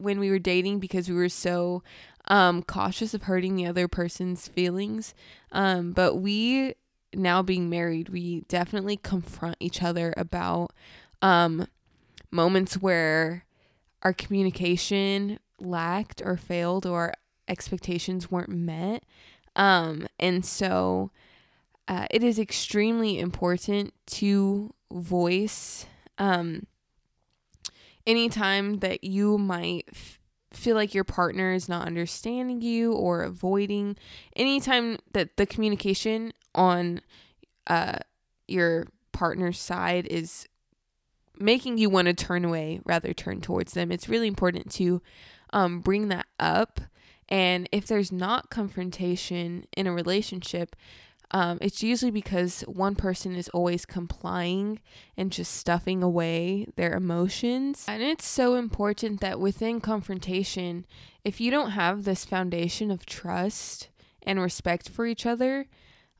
when 0.00 0.18
we 0.18 0.30
were 0.30 0.38
dating 0.38 0.80
because 0.80 1.08
we 1.08 1.14
were 1.14 1.28
so 1.28 1.82
um, 2.28 2.62
cautious 2.62 3.14
of 3.14 3.24
hurting 3.24 3.56
the 3.56 3.66
other 3.66 3.88
person's 3.88 4.48
feelings. 4.48 5.14
Um, 5.52 5.92
but 5.92 6.16
we, 6.16 6.74
now 7.14 7.42
being 7.42 7.68
married, 7.68 8.08
we 8.08 8.42
definitely 8.42 8.96
confront 8.96 9.56
each 9.60 9.82
other 9.82 10.14
about 10.16 10.72
um, 11.22 11.66
moments 12.30 12.74
where 12.74 13.44
our 14.02 14.12
communication 14.12 15.38
lacked 15.58 16.22
or 16.24 16.36
failed 16.36 16.86
or 16.86 17.12
expectations 17.48 18.30
weren't 18.30 18.48
met. 18.48 19.04
Um, 19.56 20.06
and 20.18 20.44
so 20.44 21.10
uh, 21.88 22.06
it 22.10 22.22
is 22.22 22.38
extremely 22.38 23.18
important 23.18 23.92
to 24.06 24.72
voice 24.92 25.86
um, 26.18 26.66
anytime 28.10 28.78
that 28.80 29.04
you 29.04 29.38
might 29.38 29.84
f- 29.92 30.18
feel 30.52 30.74
like 30.74 30.94
your 30.94 31.04
partner 31.04 31.52
is 31.52 31.68
not 31.68 31.86
understanding 31.86 32.60
you 32.60 32.92
or 32.92 33.22
avoiding 33.22 33.96
anytime 34.34 34.98
that 35.12 35.36
the 35.36 35.46
communication 35.46 36.32
on 36.54 37.00
uh, 37.66 37.98
your 38.48 38.86
partner's 39.12 39.58
side 39.58 40.06
is 40.06 40.46
making 41.38 41.78
you 41.78 41.88
want 41.88 42.06
to 42.06 42.14
turn 42.14 42.44
away 42.44 42.80
rather 42.84 43.12
turn 43.12 43.40
towards 43.40 43.72
them 43.72 43.92
it's 43.92 44.08
really 44.08 44.26
important 44.26 44.70
to 44.70 45.00
um, 45.52 45.80
bring 45.80 46.08
that 46.08 46.26
up. 46.38 46.80
And 47.28 47.68
if 47.70 47.86
there's 47.86 48.10
not 48.10 48.50
confrontation 48.50 49.66
in 49.76 49.86
a 49.86 49.92
relationship 49.92 50.74
um, 51.32 51.58
it's 51.60 51.82
usually 51.82 52.10
because 52.10 52.62
one 52.62 52.96
person 52.96 53.34
is 53.36 53.48
always 53.50 53.86
complying 53.86 54.80
and 55.16 55.30
just 55.30 55.54
stuffing 55.54 56.02
away 56.02 56.66
their 56.76 56.92
emotions. 56.92 57.84
And 57.86 58.02
it's 58.02 58.26
so 58.26 58.56
important 58.56 59.20
that 59.20 59.38
within 59.38 59.80
confrontation, 59.80 60.86
if 61.24 61.40
you 61.40 61.50
don't 61.50 61.70
have 61.70 62.04
this 62.04 62.24
foundation 62.24 62.90
of 62.90 63.06
trust 63.06 63.90
and 64.22 64.40
respect 64.40 64.88
for 64.88 65.06
each 65.06 65.24
other, 65.24 65.66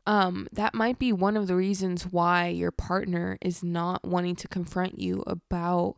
um, 0.07 0.47
that 0.53 0.75
might 0.75 0.99
be 0.99 1.13
one 1.13 1.37
of 1.37 1.49
the 1.49 1.57
reasons 1.57 2.05
why 2.05 2.49
your 2.49 2.71
partner 2.71 3.37
is 3.41 3.65
not 3.65 4.05
wanting 4.05 4.37
to 4.37 4.49
confront 4.49 4.99
you 4.99 5.25
about 5.27 5.97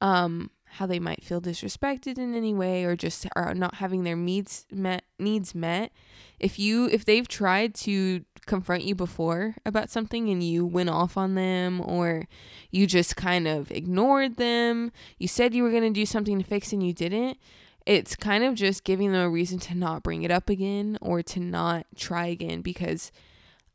um, 0.00 0.50
how 0.74 0.86
they 0.86 0.98
might 0.98 1.22
feel 1.22 1.40
disrespected 1.40 2.18
in 2.18 2.34
any 2.34 2.52
way 2.52 2.84
or 2.84 2.96
just 2.96 3.26
are 3.36 3.54
not 3.54 3.76
having 3.76 4.02
their 4.02 4.16
needs 4.16 4.66
met 4.72 5.04
needs 5.20 5.54
met 5.54 5.92
if 6.40 6.58
you 6.58 6.86
if 6.86 7.04
they've 7.04 7.28
tried 7.28 7.74
to 7.74 8.24
confront 8.46 8.84
you 8.84 8.94
before 8.94 9.54
about 9.64 9.90
something 9.90 10.28
and 10.28 10.42
you 10.42 10.64
went 10.66 10.90
off 10.90 11.16
on 11.16 11.34
them 11.34 11.80
or 11.80 12.26
you 12.70 12.86
just 12.86 13.16
kind 13.16 13.48
of 13.48 13.70
ignored 13.70 14.36
them? 14.36 14.92
You 15.18 15.28
said 15.28 15.54
you 15.54 15.62
were 15.62 15.70
going 15.70 15.82
to 15.82 15.90
do 15.90 16.06
something 16.06 16.38
to 16.38 16.44
fix 16.44 16.72
and 16.72 16.86
you 16.86 16.92
didn't. 16.92 17.38
It's 17.86 18.16
kind 18.16 18.44
of 18.44 18.54
just 18.54 18.84
giving 18.84 19.12
them 19.12 19.22
a 19.22 19.28
reason 19.28 19.58
to 19.60 19.74
not 19.74 20.02
bring 20.02 20.22
it 20.22 20.30
up 20.30 20.48
again 20.48 20.96
or 21.00 21.22
to 21.24 21.40
not 21.40 21.86
try 21.96 22.26
again 22.26 22.62
because 22.62 23.12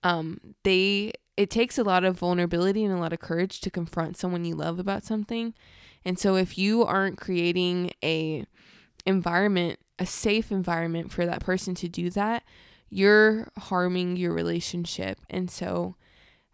um 0.04 0.40
they 0.64 1.12
it 1.40 1.50
takes 1.50 1.78
a 1.78 1.84
lot 1.84 2.04
of 2.04 2.18
vulnerability 2.18 2.84
and 2.84 2.94
a 2.94 3.00
lot 3.00 3.14
of 3.14 3.20
courage 3.20 3.62
to 3.62 3.70
confront 3.70 4.18
someone 4.18 4.44
you 4.44 4.56
love 4.56 4.78
about 4.78 5.06
something. 5.06 5.54
And 6.04 6.20
so 6.20 6.36
if 6.36 6.58
you 6.58 6.84
aren't 6.84 7.18
creating 7.18 7.92
a 8.04 8.46
environment, 9.06 9.80
a 9.98 10.06
safe 10.06 10.52
environment 10.52 11.14
for 11.14 11.26
that 11.26 11.40
person 11.40 11.76
to 11.76 11.88
do 11.88 12.10
that, 12.10 12.44
you're 12.90 13.48
harming 13.58 14.18
your 14.18 14.34
relationship. 14.34 15.20
And 15.30 15.50
so 15.50 15.96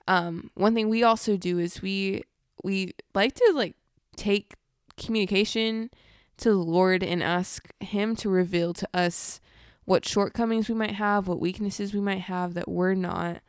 um 0.07 0.51
one 0.53 0.75
thing 0.75 0.89
we 0.89 1.03
also 1.03 1.37
do 1.37 1.59
is 1.59 1.81
we 1.81 2.23
we 2.63 2.93
like 3.13 3.35
to 3.35 3.51
like 3.55 3.75
take 4.15 4.53
communication 4.97 5.89
to 6.37 6.49
the 6.49 6.55
Lord 6.55 7.03
and 7.03 7.23
ask 7.23 7.71
him 7.79 8.15
to 8.17 8.29
reveal 8.29 8.73
to 8.73 8.87
us 8.93 9.39
what 9.85 10.05
shortcomings 10.05 10.67
we 10.67 10.75
might 10.75 10.95
have, 10.95 11.27
what 11.27 11.39
weaknesses 11.39 11.93
we 11.93 12.01
might 12.01 12.21
have 12.21 12.55
that 12.55 12.67
we're 12.67 12.95
not 12.95 13.41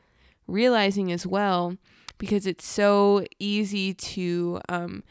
realizing 0.47 1.11
as 1.11 1.27
well 1.27 1.77
because 2.19 2.47
it's 2.47 2.67
so 2.67 3.25
easy 3.39 3.93
to 3.95 4.61
um 4.69 5.03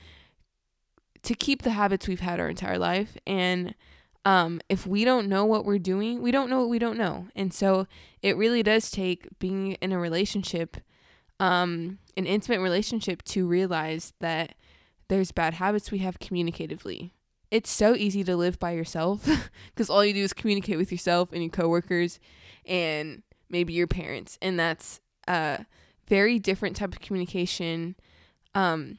to 1.24 1.34
keep 1.34 1.64
the 1.64 1.72
habits 1.72 2.08
we've 2.08 2.20
had 2.20 2.40
our 2.40 2.50
entire 2.50 2.78
life. 2.78 3.18
And 3.26 3.74
um, 4.26 4.60
if 4.68 4.88
we 4.88 5.06
don't 5.06 5.30
know 5.30 5.46
what 5.46 5.66
we're 5.66 5.78
doing, 5.78 6.22
we 6.22 6.32
don't 6.32 6.50
know 6.50 6.60
what 6.60 6.70
we 6.70 6.80
don't 6.80 6.98
know. 6.98 7.28
And 7.36 7.54
so 7.54 7.88
it 8.24 8.36
really 8.36 8.64
does 8.64 8.90
take 8.90 9.28
being 9.38 9.74
in 9.74 9.92
a 9.92 10.00
relationship, 10.00 10.78
um, 11.40 12.00
an 12.18 12.26
intimate 12.26 12.60
relationship, 12.60 13.22
to 13.26 13.48
realize 13.48 14.14
that 14.20 14.56
there's 15.10 15.32
bad 15.32 15.54
habits 15.54 15.92
we 15.92 16.00
have 16.00 16.18
communicatively. 16.18 17.12
It's 17.52 17.70
so 17.70 17.94
easy 17.94 18.24
to 18.24 18.36
live 18.36 18.58
by 18.58 18.72
yourself 18.72 19.30
because 19.76 19.92
all 19.92 20.04
you 20.04 20.14
do 20.14 20.24
is 20.24 20.34
communicate 20.34 20.78
with 20.78 20.92
yourself 20.92 21.32
and 21.32 21.44
your 21.44 21.52
coworkers 21.52 22.20
and 22.66 23.22
maybe 23.48 23.74
your 23.74 23.86
parents. 23.86 24.40
And 24.42 24.60
that's 24.60 25.00
a 25.28 25.66
very 26.08 26.40
different 26.40 26.76
type 26.76 26.94
of 26.94 27.00
communication 27.00 27.96
um, 28.56 28.98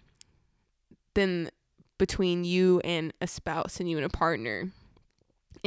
than 1.14 1.50
between 1.98 2.44
you 2.44 2.80
and 2.84 3.12
a 3.20 3.26
spouse 3.26 3.80
and 3.80 3.90
you 3.90 3.96
and 3.96 4.06
a 4.06 4.10
partner. 4.10 4.70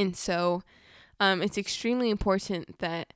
And 0.00 0.16
so 0.16 0.62
um, 1.18 1.42
it's 1.42 1.58
extremely 1.58 2.10
important 2.10 2.78
that 2.78 3.12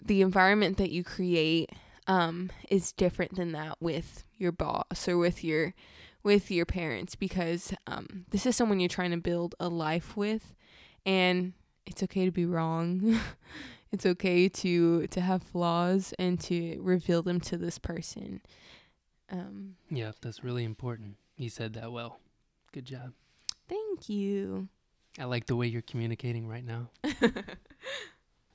the 0.00 0.22
environment 0.22 0.76
that 0.76 0.90
you 0.90 1.02
create 1.02 1.70
um, 2.06 2.50
is 2.68 2.92
different 2.92 3.36
than 3.36 3.52
that 3.52 3.80
with 3.80 4.24
your 4.36 4.52
boss 4.52 5.08
or 5.08 5.16
with 5.16 5.42
your 5.42 5.74
with 6.22 6.50
your 6.50 6.64
parents 6.64 7.14
because 7.14 7.74
um, 7.86 8.24
this 8.30 8.46
is 8.46 8.56
someone 8.56 8.80
you're 8.80 8.88
trying 8.88 9.10
to 9.10 9.18
build 9.18 9.54
a 9.60 9.68
life 9.68 10.16
with 10.16 10.54
and 11.04 11.52
it's 11.86 12.02
okay 12.02 12.24
to 12.24 12.30
be 12.30 12.46
wrong 12.46 13.20
it's 13.92 14.06
okay 14.06 14.48
to 14.48 15.06
to 15.08 15.20
have 15.20 15.42
flaws 15.42 16.14
and 16.18 16.40
to 16.40 16.78
reveal 16.80 17.22
them 17.22 17.40
to 17.40 17.58
this 17.58 17.78
person 17.78 18.40
um, 19.30 19.76
yeah 19.90 20.12
that's 20.22 20.42
really 20.42 20.64
important 20.64 21.16
you 21.36 21.50
said 21.50 21.74
that 21.74 21.92
well 21.92 22.18
Good 22.74 22.86
job. 22.86 23.12
Thank 23.68 24.08
you. 24.08 24.66
I 25.18 25.24
like 25.24 25.46
the 25.46 25.56
way 25.56 25.66
you're 25.66 25.82
communicating 25.82 26.48
right 26.48 26.64
now. 26.64 26.90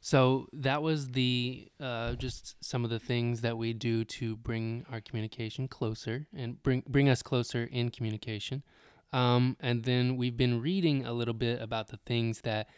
so 0.02 0.48
that 0.54 0.82
was 0.82 1.10
the 1.10 1.70
uh, 1.80 2.14
just 2.14 2.56
some 2.64 2.84
of 2.84 2.90
the 2.90 3.00
things 3.00 3.42
that 3.42 3.58
we 3.58 3.74
do 3.74 4.04
to 4.06 4.36
bring 4.36 4.86
our 4.92 5.00
communication 5.00 5.68
closer 5.68 6.28
and 6.36 6.62
bring 6.62 6.84
bring 6.88 7.10
us 7.10 7.22
closer 7.22 7.70
in 7.72 7.90
communication. 7.90 8.64
Um, 9.12 9.58
and 9.60 9.84
then 9.84 10.18
we've 10.18 10.38
been 10.38 10.62
reading 10.62 11.06
a 11.06 11.14
little 11.14 11.34
bit 11.34 11.62
about 11.62 11.88
the 11.88 11.98
things 12.06 12.42
that 12.42 12.70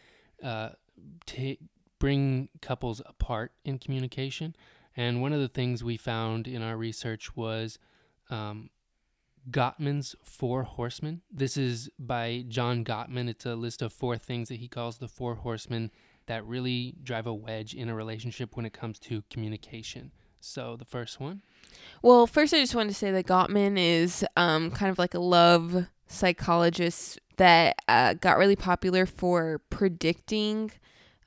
uh, 0.42 0.70
t- 1.26 1.58
bring 1.98 2.48
couples 2.60 3.02
apart 3.04 3.52
in 3.64 3.78
communication. 3.78 4.56
And 4.96 5.22
one 5.22 5.32
of 5.32 5.40
the 5.40 5.48
things 5.48 5.82
we 5.82 5.96
found 5.96 6.46
in 6.46 6.62
our 6.62 6.76
research 6.76 7.36
was 7.36 7.78
um, 8.30 8.70
Gottman's 9.50 10.14
Four 10.24 10.62
Horsemen. 10.62 11.22
This 11.30 11.56
is 11.56 11.90
by 11.98 12.44
John 12.48 12.84
Gottman. 12.84 13.28
It's 13.28 13.46
a 13.46 13.54
list 13.54 13.82
of 13.82 13.92
four 13.92 14.16
things 14.16 14.48
that 14.48 14.56
he 14.56 14.68
calls 14.68 14.98
the 14.98 15.08
four 15.08 15.34
horsemen 15.34 15.90
that 16.26 16.46
really 16.46 16.94
drive 17.02 17.26
a 17.26 17.34
wedge 17.34 17.74
in 17.74 17.88
a 17.88 17.94
relationship 17.94 18.56
when 18.56 18.64
it 18.64 18.72
comes 18.72 18.98
to 19.00 19.24
communication. 19.30 20.12
So 20.40 20.76
the 20.76 20.84
first 20.84 21.20
one. 21.20 21.42
Well, 22.02 22.26
first 22.26 22.54
I 22.54 22.58
just 22.58 22.74
wanted 22.74 22.90
to 22.90 22.94
say 22.94 23.10
that 23.12 23.26
Gottman 23.26 23.76
is 23.78 24.24
um, 24.36 24.70
kind 24.70 24.90
of 24.90 24.98
like 24.98 25.14
a 25.14 25.20
love 25.20 25.86
psychologist 26.06 27.20
that 27.36 27.76
uh, 27.88 28.14
got 28.14 28.38
really 28.38 28.56
popular 28.56 29.06
for 29.06 29.60
predicting 29.70 30.70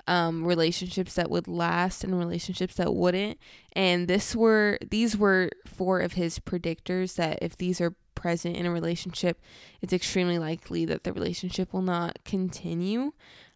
um, 0.08 0.46
relationships 0.46 1.16
that 1.16 1.30
would 1.30 1.48
last 1.48 2.04
and 2.04 2.18
relationships 2.18 2.76
that 2.76 2.94
wouldn't. 2.94 3.40
And 3.74 4.08
this 4.08 4.36
were 4.36 4.78
these 4.90 5.18
were 5.18 5.50
four 5.66 6.00
of 6.00 6.14
his 6.14 6.40
predictors 6.40 7.16
that 7.16 7.40
if 7.42 7.58
these 7.58 7.82
are 7.82 7.96
present 8.16 8.56
in 8.56 8.66
a 8.66 8.72
relationship, 8.72 9.40
it's 9.82 9.94
extremely 9.94 10.40
likely 10.40 10.86
that 10.86 11.04
the 11.04 11.14
relationship 11.14 11.74
will 11.74 11.82
not 11.82 12.20
continue 12.26 13.12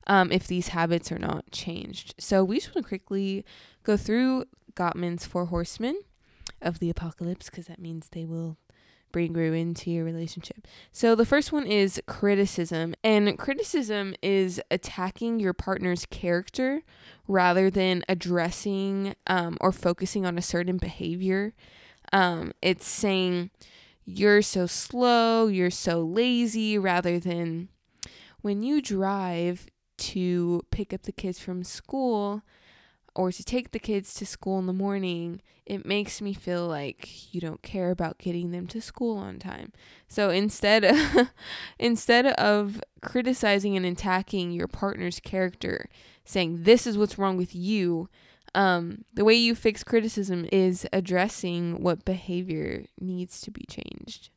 um, 0.07 0.31
if 0.31 0.47
these 0.47 0.69
habits 0.69 1.11
are 1.11 1.19
not 1.19 1.49
changed. 1.51 2.15
So 2.19 2.43
we 2.43 2.57
just 2.57 2.75
want 2.75 2.85
to 2.85 2.87
quickly 2.87 3.45
go 3.83 3.97
through 3.97 4.45
Gottman's 4.75 5.25
four 5.25 5.45
horsemen 5.45 5.99
of 6.61 6.79
the 6.79 6.89
apocalypse 6.89 7.49
because 7.49 7.67
that 7.67 7.79
means 7.79 8.09
they 8.09 8.25
will 8.25 8.57
bring 9.11 9.33
ruin 9.33 9.73
to 9.73 9.89
your 9.89 10.05
relationship. 10.05 10.67
So 10.91 11.15
the 11.15 11.25
first 11.25 11.51
one 11.51 11.65
is 11.65 12.01
criticism. 12.05 12.95
And 13.03 13.37
criticism 13.37 14.15
is 14.21 14.61
attacking 14.69 15.39
your 15.39 15.53
partner's 15.53 16.05
character 16.05 16.83
rather 17.27 17.69
than 17.69 18.03
addressing 18.07 19.15
um, 19.27 19.57
or 19.61 19.71
focusing 19.71 20.25
on 20.25 20.37
a 20.37 20.41
certain 20.43 20.77
behavior. 20.77 21.53
Um, 22.13 22.53
it's 22.61 22.87
saying 22.87 23.51
you're 24.17 24.41
so 24.41 24.65
slow, 24.65 25.47
you're 25.47 25.69
so 25.69 26.01
lazy, 26.01 26.77
rather 26.77 27.19
than 27.19 27.69
when 28.41 28.63
you 28.63 28.81
drive 28.81 29.67
to 29.97 30.61
pick 30.71 30.93
up 30.93 31.03
the 31.03 31.11
kids 31.11 31.39
from 31.39 31.63
school 31.63 32.41
or 33.15 33.31
to 33.31 33.43
take 33.43 33.71
the 33.71 33.79
kids 33.79 34.13
to 34.15 34.25
school 34.25 34.59
in 34.59 34.65
the 34.65 34.73
morning, 34.73 35.41
it 35.65 35.85
makes 35.85 36.21
me 36.21 36.33
feel 36.33 36.65
like 36.67 37.33
you 37.33 37.39
don't 37.39 37.61
care 37.61 37.91
about 37.91 38.17
getting 38.17 38.51
them 38.51 38.65
to 38.67 38.81
school 38.81 39.17
on 39.17 39.37
time. 39.37 39.71
So 40.07 40.29
instead 40.29 40.83
of, 40.83 41.29
instead 41.79 42.27
of 42.27 42.81
criticizing 43.01 43.75
and 43.75 43.85
attacking 43.85 44.51
your 44.51 44.67
partner's 44.67 45.19
character, 45.19 45.89
saying 46.23 46.63
this 46.63 46.87
is 46.87 46.97
what's 46.97 47.19
wrong 47.19 47.37
with 47.37 47.53
you, 47.53 48.09
um, 48.55 49.05
the 49.13 49.25
way 49.25 49.33
you 49.33 49.55
fix 49.55 49.83
criticism 49.83 50.47
is 50.51 50.87
addressing 50.91 51.81
what 51.81 52.05
behavior 52.05 52.85
needs 52.99 53.41
to 53.41 53.51
be 53.51 53.65
changed. 53.69 54.29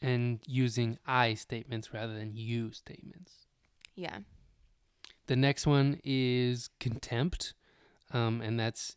And 0.00 0.40
using 0.46 0.98
I 1.06 1.34
statements 1.34 1.92
rather 1.92 2.14
than 2.14 2.32
you 2.34 2.72
statements. 2.72 3.46
Yeah. 3.94 4.18
The 5.26 5.36
next 5.36 5.66
one 5.66 6.00
is 6.04 6.70
contempt, 6.78 7.54
um, 8.12 8.40
and 8.40 8.58
that's 8.58 8.96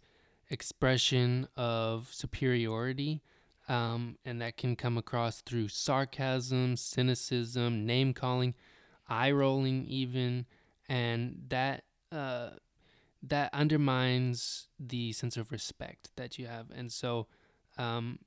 expression 0.49 1.47
of 1.57 2.07
superiority. 2.11 3.21
Um, 3.67 4.17
and 4.25 4.41
that 4.41 4.57
can 4.57 4.75
come 4.75 4.97
across 4.97 5.41
through 5.41 5.69
sarcasm, 5.69 6.75
cynicism, 6.75 7.85
name 7.85 8.13
calling, 8.13 8.53
eye 9.07 9.31
rolling, 9.31 9.85
even, 9.85 10.45
and 10.89 11.45
that 11.49 11.83
uh, 12.11 12.49
that 13.23 13.53
undermines 13.53 14.67
the 14.79 15.11
sense 15.13 15.37
of 15.37 15.51
respect 15.51 16.09
that 16.15 16.39
you 16.39 16.47
have. 16.47 16.67
And 16.75 16.91
so, 16.91 17.27
um, 17.77 18.19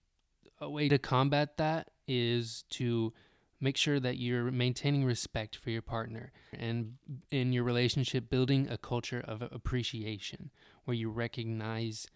a 0.60 0.70
way 0.70 0.88
to 0.88 0.98
combat 0.98 1.56
that 1.56 1.90
is 2.06 2.64
to 2.70 3.12
make 3.60 3.76
sure 3.76 3.98
that 3.98 4.18
you're 4.18 4.50
maintaining 4.50 5.04
respect 5.04 5.56
for 5.56 5.70
your 5.70 5.82
partner 5.82 6.32
and 6.52 6.94
in 7.30 7.52
your 7.52 7.64
relationship 7.64 8.28
building 8.28 8.68
a 8.68 8.76
culture 8.76 9.22
of 9.26 9.42
appreciation 9.42 10.50
where 10.84 10.94
you 10.94 11.10
recognize 11.10 12.06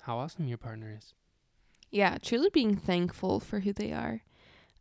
how 0.00 0.16
awesome 0.18 0.48
your 0.48 0.58
partner 0.58 0.94
is 0.96 1.12
yeah 1.90 2.16
truly 2.22 2.48
being 2.50 2.76
thankful 2.76 3.40
for 3.40 3.60
who 3.60 3.72
they 3.72 3.92
are 3.92 4.22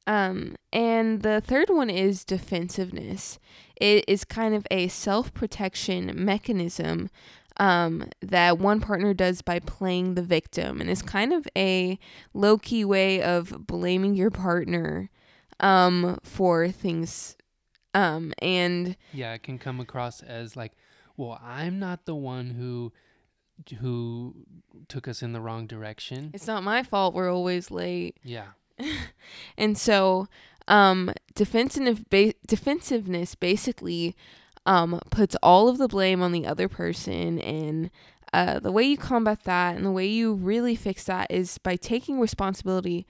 um, 0.06 0.56
and 0.72 1.22
the 1.22 1.42
third 1.42 1.70
one 1.70 1.90
is 1.90 2.26
defensiveness. 2.26 3.40
It 3.76 4.06
is 4.08 4.24
kind 4.26 4.54
of 4.54 4.68
a 4.70 4.88
self 4.88 5.34
protection 5.34 6.12
mechanism 6.16 7.10
um, 7.58 8.10
that 8.22 8.58
one 8.58 8.82
partner 8.82 9.14
does 9.14 9.42
by 9.42 9.60
playing 9.60 10.16
the 10.16 10.22
victim. 10.22 10.82
And 10.82 10.90
it's 10.90 11.02
kind 11.02 11.34
of 11.34 11.48
a 11.56 12.00
low 12.34 12.58
key 12.58 12.84
way 12.84 13.22
of 13.22 13.66
blaming 13.68 14.16
your 14.16 14.32
partner 14.32 15.10
um, 15.60 16.20
for 16.24 16.70
things. 16.70 17.38
Um, 17.94 18.34
and 18.40 18.98
yeah, 19.14 19.34
it 19.34 19.44
can 19.44 19.60
come 19.60 19.80
across 19.80 20.22
as 20.22 20.56
like, 20.56 20.74
well, 21.16 21.40
I'm 21.44 21.80
not 21.80 22.06
the 22.06 22.16
one 22.16 22.50
who 22.52 22.92
who 23.80 24.36
took 24.88 25.08
us 25.08 25.22
in 25.22 25.32
the 25.32 25.40
wrong 25.40 25.68
direction. 25.68 26.32
It's 26.34 26.48
not 26.48 26.64
my 26.64 26.82
fault 26.82 27.14
we're 27.14 27.32
always 27.32 27.70
late. 27.70 28.18
Yeah. 28.24 28.48
and 29.58 29.78
so 29.78 30.28
um 30.68 31.12
defensive 31.36 32.10
ba- 32.10 32.34
defensiveness 32.48 33.36
basically 33.36 34.16
um 34.66 35.00
puts 35.10 35.36
all 35.44 35.68
of 35.68 35.78
the 35.78 35.88
blame 35.88 36.22
on 36.22 36.32
the 36.32 36.46
other 36.46 36.68
person 36.68 37.40
and 37.40 37.90
uh, 38.34 38.58
the 38.60 38.72
way 38.72 38.84
you 38.84 38.98
combat 38.98 39.44
that 39.44 39.76
and 39.76 39.86
the 39.86 39.92
way 39.92 40.08
you 40.08 40.34
really 40.34 40.76
fix 40.76 41.04
that 41.04 41.30
is 41.30 41.60
by 41.60 41.76
taking 41.76 42.20
responsibility 42.20 43.06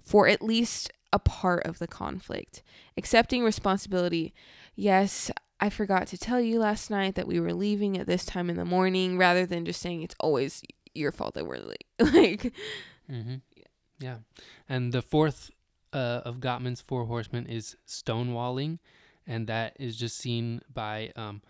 for 0.00 0.28
at 0.28 0.40
least 0.40 0.90
a 1.12 1.18
part 1.18 1.64
of 1.66 1.80
the 1.80 1.88
conflict. 1.88 2.62
Accepting 2.96 3.42
responsibility. 3.42 4.32
Yes, 4.76 5.32
I 5.58 5.68
forgot 5.68 6.06
to 6.08 6.18
tell 6.18 6.40
you 6.40 6.60
last 6.60 6.90
night 6.90 7.16
that 7.16 7.26
we 7.26 7.40
were 7.40 7.52
leaving 7.52 7.98
at 7.98 8.06
this 8.06 8.24
time 8.24 8.48
in 8.48 8.56
the 8.56 8.64
morning 8.64 9.18
rather 9.18 9.44
than 9.44 9.64
just 9.64 9.80
saying 9.80 10.02
it's 10.02 10.14
always 10.20 10.62
your 10.94 11.10
fault 11.10 11.34
that 11.34 11.46
we're 11.46 11.58
late. 11.58 11.84
like, 11.98 12.52
mm-hmm. 13.10 13.36
Yeah. 13.98 14.18
And 14.68 14.92
the 14.92 15.02
fourth 15.02 15.50
uh, 15.92 16.22
of 16.24 16.36
Gottman's 16.40 16.80
four 16.80 17.06
horsemen 17.06 17.46
is 17.46 17.76
stonewalling. 17.86 18.78
And 19.26 19.46
that 19.46 19.76
is 19.78 19.96
just 19.96 20.16
seen 20.16 20.62
by 20.72 21.12
um, 21.16 21.42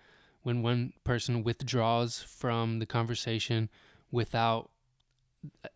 when 0.43 0.63
one 0.63 0.93
person 1.05 1.45
withdraws 1.45 2.21
from 2.21 2.81
the 2.81 2.87
conversation 2.87 3.69
without 4.11 4.71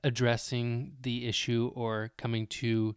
addressing 0.02 0.92
the 1.00 1.26
issue 1.28 1.70
or 1.74 2.10
coming 2.16 2.46
to 2.48 2.96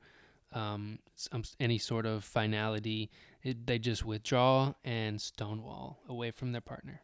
um, 0.54 1.00
some, 1.16 1.44
any 1.60 1.78
sort 1.78 2.06
of 2.06 2.24
finality. 2.24 3.12
It, 3.44 3.68
they 3.68 3.78
just 3.78 4.06
withdraw 4.06 4.74
and 4.84 5.22
stonewall 5.22 6.00
away 6.10 6.32
from 6.32 6.52
their 6.52 6.62
partner. 6.62 7.02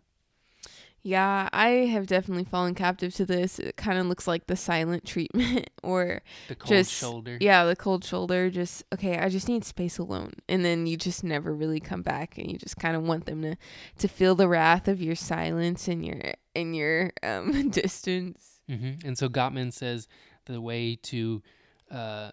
Yeah, 1.04 1.50
I 1.52 1.70
have 1.88 2.06
definitely 2.06 2.44
fallen 2.44 2.76
captive 2.76 3.14
to 3.16 3.26
this. 3.26 3.58
It 3.58 3.76
kind 3.76 3.98
of 3.98 4.06
looks 4.06 4.28
like 4.28 4.46
the 4.46 4.56
silent 4.56 5.04
treatment 5.04 5.70
or 5.84 6.22
the 6.48 6.56
cold 6.56 6.70
just, 6.70 6.92
shoulder. 6.92 7.38
Yeah, 7.42 7.66
the 7.66 7.76
cold 7.76 8.04
shoulder. 8.04 8.52
Just 8.52 8.84
okay, 8.94 9.18
I 9.18 9.30
just 9.30 9.48
need 9.48 9.66
space 9.66 9.98
alone, 9.98 10.34
and 10.48 10.64
then 10.64 10.86
you 10.86 10.98
just 10.98 11.24
never 11.24 11.54
really 11.56 11.80
come 11.80 12.04
back, 12.04 12.38
and 12.38 12.52
you 12.52 12.58
just 12.58 12.78
kind 12.78 12.96
of 12.96 13.04
want 13.04 13.26
them 13.26 13.42
to 13.42 13.56
to 13.98 14.08
feel 14.08 14.36
the 14.36 14.48
wrath 14.48 14.88
of 14.88 15.02
your 15.02 15.16
silence 15.16 15.88
and 15.88 16.06
your 16.06 16.22
and 16.56 16.76
your 16.76 17.12
um 17.24 17.70
distance. 17.72 18.62
Mm-hmm. 18.70 19.08
And 19.08 19.18
so 19.18 19.28
Gottman 19.28 19.74
says 19.74 20.08
the 20.46 20.62
way 20.62 20.96
to 21.04 21.42
uh 21.90 22.32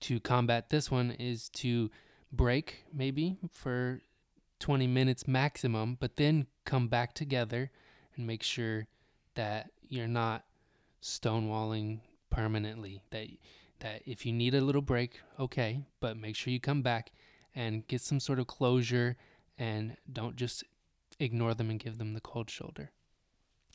to 0.00 0.20
combat 0.20 0.70
this 0.70 0.90
one 0.90 1.10
is 1.10 1.50
to 1.50 1.90
break 2.32 2.84
maybe 2.92 3.38
for 3.50 4.00
20 4.60 4.86
minutes 4.86 5.28
maximum, 5.28 5.96
but 6.00 6.16
then 6.16 6.46
come 6.66 6.88
back 6.88 7.14
together 7.14 7.70
and 8.16 8.26
make 8.26 8.42
sure 8.42 8.86
that 9.34 9.70
you're 9.88 10.06
not 10.06 10.44
stonewalling 11.02 12.00
permanently. 12.28 13.00
That 13.10 13.28
that 13.80 14.02
if 14.06 14.26
you 14.26 14.32
need 14.32 14.54
a 14.54 14.60
little 14.60 14.82
break, 14.82 15.20
okay, 15.40 15.80
but 16.00 16.16
make 16.16 16.36
sure 16.36 16.52
you 16.52 16.60
come 16.60 16.82
back 16.82 17.12
and 17.54 17.86
get 17.86 18.00
some 18.02 18.20
sort 18.20 18.38
of 18.38 18.46
closure 18.46 19.16
and 19.58 19.96
don't 20.12 20.36
just 20.36 20.64
ignore 21.18 21.54
them 21.54 21.70
and 21.70 21.80
give 21.80 21.98
them 21.98 22.12
the 22.12 22.20
cold 22.20 22.50
shoulder. 22.50 22.90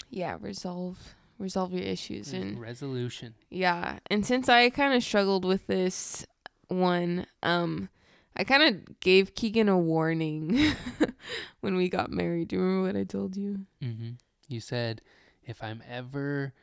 Yeah, 0.10 0.38
resolve 0.40 1.16
resolve 1.40 1.74
your 1.74 1.84
issues 1.84 2.34
and 2.34 2.60
resolution. 2.60 3.34
Yeah. 3.50 3.98
And 4.12 4.26
since 4.26 4.48
I 4.48 4.70
kind 4.70 4.94
of 4.94 5.04
struggled 5.04 5.44
with 5.44 5.66
this 5.68 6.26
one, 6.68 7.26
um 7.42 7.90
I 8.36 8.44
kind 8.44 8.64
of 8.64 9.00
gave 9.02 9.36
Keegan 9.36 9.68
a 9.68 9.78
warning 9.78 10.74
when 11.62 11.76
we 11.76 11.90
got 11.90 12.12
married. 12.12 12.50
Do 12.50 12.58
you 12.58 12.62
remember 12.62 12.88
what 12.88 12.96
I 12.96 13.04
told 13.04 13.36
you? 13.36 13.66
Mm-hmm. 13.82 14.12
You 14.48 14.60
said, 14.60 15.02
if 15.44 15.64
I'm 15.64 15.84
ever 15.90 16.54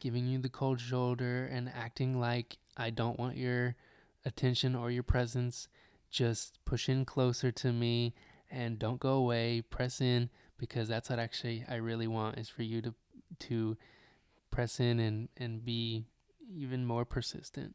giving 0.00 0.26
you 0.26 0.38
the 0.38 0.48
cold 0.48 0.80
shoulder 0.80 1.48
and 1.50 1.70
acting 1.74 2.20
like 2.20 2.58
I 2.76 2.90
don't 2.90 3.18
want 3.18 3.36
your 3.36 3.74
attention 4.24 4.74
or 4.74 4.90
your 4.90 5.02
presence, 5.02 5.68
just 6.10 6.58
push 6.64 6.88
in 6.88 7.04
closer 7.04 7.50
to 7.50 7.72
me 7.72 8.14
and 8.50 8.78
don't 8.78 9.00
go 9.00 9.14
away. 9.14 9.62
Press 9.62 10.00
in 10.00 10.30
because 10.56 10.88
that's 10.88 11.10
what 11.10 11.18
actually 11.18 11.64
I 11.68 11.76
really 11.76 12.06
want 12.06 12.38
is 12.38 12.48
for 12.48 12.62
you 12.62 12.82
to 12.82 12.94
to 13.40 13.76
press 14.50 14.80
in 14.80 14.98
and 15.00 15.28
and 15.36 15.64
be 15.64 16.06
even 16.50 16.84
more 16.84 17.04
persistent 17.04 17.74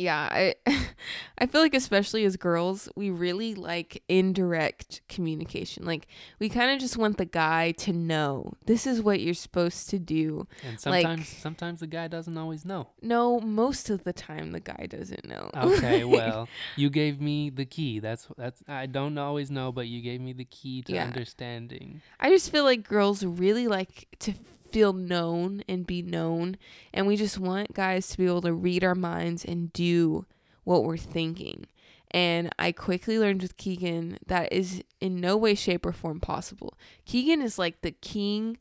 yeah 0.00 0.28
i 0.30 0.54
i 1.38 1.46
feel 1.46 1.60
like 1.60 1.74
especially 1.74 2.24
as 2.24 2.36
girls 2.36 2.88
we 2.96 3.10
really 3.10 3.54
like 3.54 4.02
indirect 4.08 5.02
communication. 5.08 5.84
Like 5.84 6.06
we 6.38 6.48
kind 6.48 6.70
of 6.70 6.80
just 6.80 6.96
want 6.96 7.18
the 7.18 7.24
guy 7.24 7.72
to 7.72 7.92
know 7.92 8.54
this 8.66 8.86
is 8.86 9.02
what 9.02 9.20
you're 9.20 9.34
supposed 9.34 9.90
to 9.90 9.98
do. 9.98 10.46
And 10.64 10.80
sometimes 10.80 11.18
like, 11.20 11.26
sometimes 11.26 11.80
the 11.80 11.86
guy 11.86 12.08
doesn't 12.08 12.36
always 12.36 12.64
know. 12.64 12.88
No 13.02 13.40
most 13.40 13.90
of 13.90 14.04
the 14.04 14.12
time 14.12 14.52
the 14.52 14.60
guy 14.60 14.86
doesn't 14.88 15.26
know. 15.26 15.50
Okay 15.54 16.04
well 16.16 16.48
you 16.76 16.90
gave 16.90 17.20
me 17.20 17.50
the 17.50 17.64
key. 17.64 17.98
That's 17.98 18.26
that's 18.36 18.62
i 18.68 18.86
don't 18.86 19.16
always 19.18 19.50
know 19.50 19.72
but 19.72 19.86
you 19.86 20.00
gave 20.00 20.20
me 20.20 20.32
the 20.32 20.44
key 20.44 20.82
to 20.82 20.94
yeah. 20.94 21.04
understanding. 21.04 22.00
I 22.18 22.30
just 22.30 22.50
feel 22.50 22.64
like 22.64 22.86
girls 22.86 23.24
really 23.24 23.68
like 23.68 24.08
to 24.20 24.34
feel 24.70 24.92
known 24.92 25.62
and 25.68 25.86
be 25.86 26.02
known. 26.02 26.56
And 26.92 27.06
we 27.06 27.16
just 27.16 27.38
want 27.38 27.74
guys 27.74 28.08
to 28.08 28.18
be 28.18 28.26
able 28.26 28.42
to 28.42 28.52
read 28.52 28.84
our 28.84 28.94
minds 28.94 29.44
and 29.44 29.72
do 29.72 30.26
what 30.64 30.84
we're 30.84 30.96
thinking. 30.96 31.66
And 32.10 32.50
I 32.58 32.72
quickly 32.72 33.18
learned 33.18 33.42
with 33.42 33.56
Keegan 33.56 34.18
that 34.26 34.52
is 34.52 34.82
in 35.00 35.20
no 35.20 35.36
way, 35.36 35.54
shape, 35.54 35.86
or 35.86 35.92
form 35.92 36.20
possible. 36.20 36.74
Keegan 37.04 37.40
is 37.40 37.58
like 37.58 37.82
the 37.82 37.92
king 37.92 38.58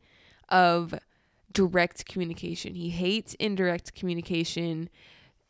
of 0.50 0.94
direct 1.52 2.06
communication. 2.06 2.76
He 2.76 2.92
hates 2.92 3.34
indirect 3.36 3.96
communication. 3.96 4.90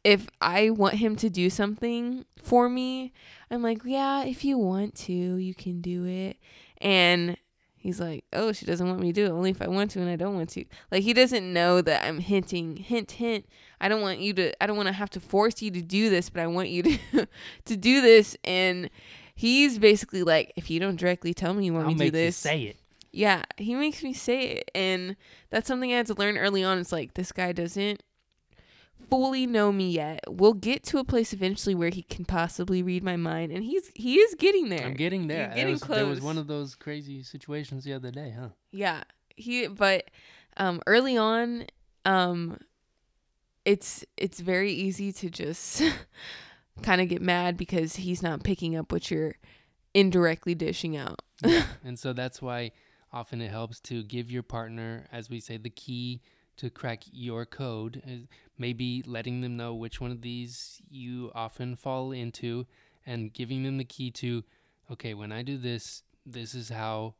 If 0.03 0.29
I 0.39 0.69
want 0.69 0.95
him 0.95 1.17
to 1.17 1.29
do 1.29 1.49
something 1.49 2.25
for 2.41 2.69
me, 2.69 3.11
I'm 3.51 3.61
like, 3.61 3.81
yeah, 3.83 4.23
if 4.23 4.45
you 4.45 4.57
want 4.57 4.95
to, 4.95 5.13
you 5.13 5.53
can 5.53 5.81
do 5.81 6.05
it. 6.05 6.37
And 6.79 7.35
he's 7.79 7.99
like, 7.99 8.23
"Oh, 8.33 8.51
she 8.51 8.65
doesn't 8.65 8.87
want 8.87 8.99
me 8.99 9.07
to 9.11 9.13
do 9.13 9.25
it 9.25 9.29
only 9.31 9.49
if 9.51 9.61
I 9.61 9.67
want 9.67 9.91
to 9.91 9.99
and 10.01 10.09
I 10.09 10.15
don't 10.15 10.35
want 10.35 10.49
to." 10.51 10.65
Like 10.91 11.03
he 11.03 11.13
doesn't 11.13 11.51
know 11.51 11.81
that 11.81 12.05
I'm 12.05 12.19
hinting, 12.19 12.77
hint, 12.77 13.11
hint. 13.11 13.45
I 13.81 13.87
don't 13.89 14.01
want 14.01 14.19
you 14.19 14.33
to. 14.33 14.63
I 14.63 14.67
don't 14.67 14.77
want 14.77 14.87
to 14.87 14.93
have 14.93 15.09
to 15.11 15.19
force 15.19 15.61
you 15.61 15.71
to 15.71 15.81
do 15.81 16.09
this, 16.09 16.29
but 16.29 16.41
I 16.41 16.47
want 16.47 16.69
you 16.69 16.83
to 16.83 16.97
to 17.65 17.77
do 17.77 18.01
this. 18.01 18.37
And 18.43 18.89
he's 19.35 19.79
basically 19.79 20.23
like, 20.23 20.53
if 20.55 20.69
you 20.69 20.79
don't 20.79 20.97
directly 20.97 21.33
tell 21.33 21.53
me 21.53 21.65
you 21.65 21.73
want 21.73 21.85
I'll 21.87 21.91
me 21.93 21.95
to 21.95 21.99
do 21.99 22.05
you 22.05 22.11
this, 22.11 22.35
say 22.37 22.63
it. 22.63 22.77
yeah, 23.11 23.43
he 23.57 23.73
makes 23.75 24.03
me 24.03 24.13
say 24.13 24.41
it, 24.47 24.71
and 24.75 25.15
that's 25.49 25.67
something 25.67 25.91
I 25.93 25.97
had 25.97 26.07
to 26.07 26.13
learn 26.15 26.37
early 26.37 26.63
on. 26.63 26.77
It's 26.77 26.91
like 26.91 27.13
this 27.15 27.31
guy 27.31 27.51
doesn't 27.53 28.03
fully 29.09 29.45
know 29.45 29.71
me 29.71 29.89
yet. 29.89 30.21
We'll 30.27 30.53
get 30.53 30.83
to 30.85 30.99
a 30.99 31.03
place 31.03 31.33
eventually 31.33 31.75
where 31.75 31.89
he 31.89 32.03
can 32.03 32.25
possibly 32.25 32.83
read 32.83 33.03
my 33.03 33.15
mind, 33.15 33.51
and 33.51 33.63
he's 33.63 33.89
he 33.95 34.17
is 34.19 34.35
getting 34.35 34.69
there. 34.69 34.85
I'm 34.85 34.93
getting 34.93 35.27
there. 35.27 35.47
You're 35.47 35.55
getting 35.55 35.71
was, 35.73 35.81
there 35.81 36.07
was 36.07 36.21
one 36.21 36.37
of 36.37 36.47
those 36.47 36.75
crazy 36.75 37.23
situations 37.23 37.83
the 37.83 37.93
other 37.93 38.11
day, 38.11 38.33
huh? 38.37 38.49
Yeah. 38.71 39.03
He 39.35 39.67
but 39.67 40.09
um 40.57 40.81
early 40.85 41.17
on 41.17 41.65
um 42.05 42.59
it's 43.65 44.03
it's 44.17 44.39
very 44.39 44.71
easy 44.71 45.11
to 45.13 45.29
just 45.29 45.81
kind 46.81 47.01
of 47.01 47.07
get 47.07 47.21
mad 47.21 47.57
because 47.57 47.97
he's 47.97 48.21
not 48.21 48.43
picking 48.43 48.75
up 48.75 48.91
what 48.91 49.11
you're 49.11 49.35
indirectly 49.93 50.55
dishing 50.55 50.97
out. 50.97 51.21
And 51.83 51.97
so 51.97 52.13
that's 52.13 52.41
why 52.41 52.71
often 53.11 53.41
it 53.41 53.49
helps 53.49 53.79
to 53.81 54.03
give 54.03 54.29
your 54.29 54.43
partner, 54.43 55.07
as 55.11 55.29
we 55.29 55.39
say, 55.39 55.57
the 55.57 55.69
key 55.69 56.21
to 56.57 56.69
crack 56.69 57.03
your 57.11 57.45
code. 57.45 58.01
Maybe 58.59 59.01
letting 59.05 59.41
them 59.41 59.57
know 59.57 59.73
which 59.73 59.99
one 59.99 60.11
of 60.11 60.21
these 60.21 60.81
you 60.89 61.31
often 61.33 61.75
fall 61.75 62.11
into 62.11 62.67
and 63.05 63.33
giving 63.33 63.63
them 63.63 63.77
the 63.77 63.85
key 63.85 64.11
to, 64.11 64.43
okay, 64.91 65.13
when 65.13 65.31
I 65.31 65.41
do 65.41 65.57
this, 65.57 66.03
this 66.25 66.53
is 66.53 66.69
how 66.69 67.15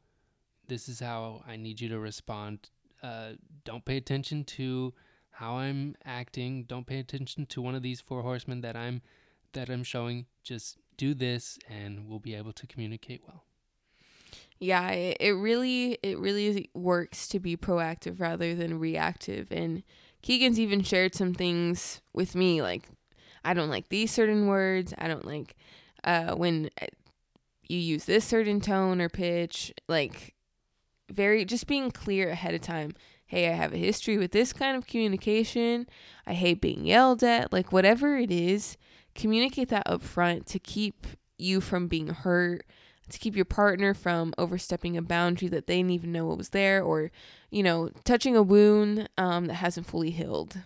this 0.67 0.87
is 0.87 0.99
how 0.99 1.41
I 1.47 1.55
need 1.55 1.81
you 1.81 1.89
to 1.89 1.97
respond. 1.99 2.69
Uh, 3.01 3.31
don't 3.63 3.83
pay 3.83 3.97
attention 3.97 4.43
to 4.43 4.93
how 5.31 5.55
I'm 5.55 5.95
acting. 6.05 6.65
Don't 6.65 6.85
pay 6.85 6.99
attention 6.99 7.45
to 7.47 7.61
one 7.61 7.73
of 7.73 7.81
these 7.81 8.01
four 8.01 8.21
horsemen 8.21 8.61
that 8.61 8.75
I'm 8.75 9.01
that 9.53 9.69
I'm 9.69 9.83
showing. 9.83 10.25
Just 10.43 10.77
do 10.97 11.13
this 11.13 11.57
and 11.69 12.07
we'll 12.07 12.19
be 12.19 12.35
able 12.35 12.53
to 12.53 12.67
communicate 12.67 13.21
well. 13.25 13.45
Yeah, 14.59 14.89
it, 14.89 15.17
it 15.19 15.31
really 15.31 15.97
it 16.03 16.19
really 16.19 16.69
works 16.73 17.27
to 17.29 17.39
be 17.39 17.55
proactive 17.55 18.19
rather 18.19 18.53
than 18.53 18.79
reactive. 18.79 19.47
And 19.51 19.83
Keegan's 20.21 20.59
even 20.59 20.83
shared 20.83 21.15
some 21.15 21.33
things 21.33 22.01
with 22.13 22.35
me 22.35 22.61
like 22.61 22.83
I 23.43 23.53
don't 23.53 23.69
like 23.69 23.89
these 23.89 24.11
certain 24.11 24.47
words. 24.47 24.93
I 24.97 25.07
don't 25.07 25.25
like 25.25 25.55
uh, 26.03 26.35
when 26.35 26.69
uh, 26.81 26.87
you 27.67 27.77
use 27.77 28.05
this 28.05 28.25
certain 28.25 28.61
tone 28.61 29.01
or 29.01 29.09
pitch. 29.09 29.73
Like 29.87 30.35
very 31.11 31.45
just 31.45 31.67
being 31.67 31.91
clear 31.91 32.29
ahead 32.29 32.53
of 32.53 32.61
time. 32.61 32.93
Hey, 33.25 33.47
I 33.47 33.53
have 33.53 33.73
a 33.73 33.77
history 33.77 34.17
with 34.17 34.31
this 34.31 34.53
kind 34.53 34.75
of 34.75 34.87
communication. 34.87 35.87
I 36.25 36.33
hate 36.33 36.61
being 36.61 36.85
yelled 36.85 37.23
at. 37.23 37.53
Like 37.53 37.71
whatever 37.71 38.17
it 38.17 38.31
is, 38.31 38.75
communicate 39.15 39.69
that 39.69 39.83
up 39.85 40.01
front 40.01 40.45
to 40.47 40.59
keep 40.59 41.07
you 41.37 41.61
from 41.61 41.87
being 41.87 42.07
hurt 42.07 42.65
to 43.09 43.19
keep 43.19 43.35
your 43.35 43.45
partner 43.45 43.93
from 43.93 44.33
overstepping 44.37 44.95
a 44.97 45.01
boundary 45.01 45.47
that 45.49 45.67
they 45.67 45.77
didn't 45.77 45.91
even 45.91 46.11
know 46.11 46.25
what 46.25 46.37
was 46.37 46.49
there 46.49 46.81
or 46.83 47.11
you 47.49 47.63
know 47.63 47.89
touching 48.03 48.35
a 48.35 48.41
wound 48.43 49.09
um, 49.17 49.45
that 49.45 49.55
hasn't 49.55 49.87
fully 49.87 50.11
healed 50.11 50.59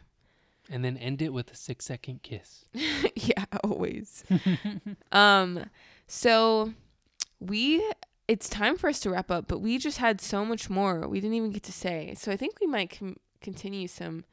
and 0.69 0.84
then 0.84 0.95
end 0.97 1.21
it 1.21 1.34
with 1.34 1.51
a 1.51 1.56
six 1.56 1.86
second 1.86 2.21
kiss. 2.23 2.65
yeah 3.15 3.45
always 3.63 4.23
um 5.12 5.65
so 6.08 6.73
we 7.39 7.84
it's 8.27 8.47
time 8.47 8.77
for 8.77 8.89
us 8.89 8.99
to 9.01 9.10
wrap 9.10 9.29
up 9.29 9.47
but 9.47 9.60
we 9.60 9.77
just 9.77 9.97
had 9.97 10.21
so 10.21 10.45
much 10.45 10.69
more 10.69 11.08
we 11.08 11.19
didn't 11.19 11.36
even 11.36 11.51
get 11.51 11.63
to 11.63 11.71
say 11.73 12.13
so 12.17 12.32
i 12.32 12.38
think 12.38 12.60
we 12.62 12.67
might 12.67 12.97
com- 12.97 13.17
continue 13.41 13.88
some 13.88 14.23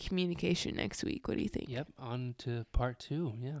communication 0.00 0.74
next 0.76 1.04
week 1.04 1.28
what 1.28 1.36
do 1.36 1.42
you 1.42 1.48
think 1.48 1.68
Yep, 1.68 1.88
on 1.98 2.34
to 2.38 2.64
part 2.72 2.98
two. 2.98 3.32
Yeah. 3.40 3.60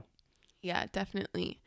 Yeah, 0.62 0.86
definitely. 0.92 1.60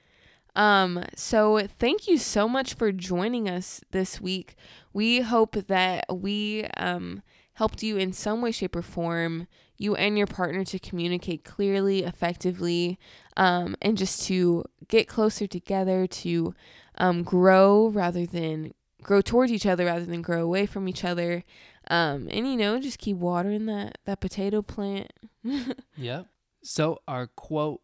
Um, 0.57 1.05
so 1.15 1.67
thank 1.79 2.07
you 2.07 2.17
so 2.17 2.49
much 2.49 2.73
for 2.73 2.91
joining 2.91 3.47
us 3.47 3.79
this 3.91 4.19
week. 4.19 4.55
We 4.91 5.21
hope 5.21 5.53
that 5.53 6.05
we 6.11 6.65
um 6.75 7.21
helped 7.53 7.81
you 7.81 7.97
in 7.97 8.13
some 8.13 8.41
way, 8.41 8.51
shape, 8.51 8.75
or 8.75 8.81
form, 8.81 9.47
you 9.77 9.95
and 9.95 10.17
your 10.17 10.27
partner 10.27 10.63
to 10.63 10.79
communicate 10.79 11.43
clearly, 11.43 12.03
effectively, 12.03 12.99
um, 13.35 13.75
and 13.81 13.97
just 13.97 14.23
to 14.27 14.63
get 14.87 15.07
closer 15.07 15.47
together, 15.47 16.05
to 16.05 16.53
um, 16.99 17.23
grow 17.23 17.87
rather 17.87 18.25
than 18.25 18.73
grow 19.01 19.21
towards 19.21 19.51
each 19.51 19.65
other 19.65 19.85
rather 19.85 20.05
than 20.05 20.21
grow 20.21 20.43
away 20.43 20.65
from 20.65 20.87
each 20.87 21.03
other. 21.03 21.43
Um, 21.89 22.27
and 22.31 22.47
you 22.47 22.57
know, 22.57 22.79
just 22.79 22.99
keep 22.99 23.17
watering 23.17 23.67
that 23.67 23.99
that 24.05 24.19
potato 24.19 24.61
plant. 24.61 25.13
Yep. 25.97 26.27
So 26.63 26.99
our 27.07 27.27
quote 27.27 27.81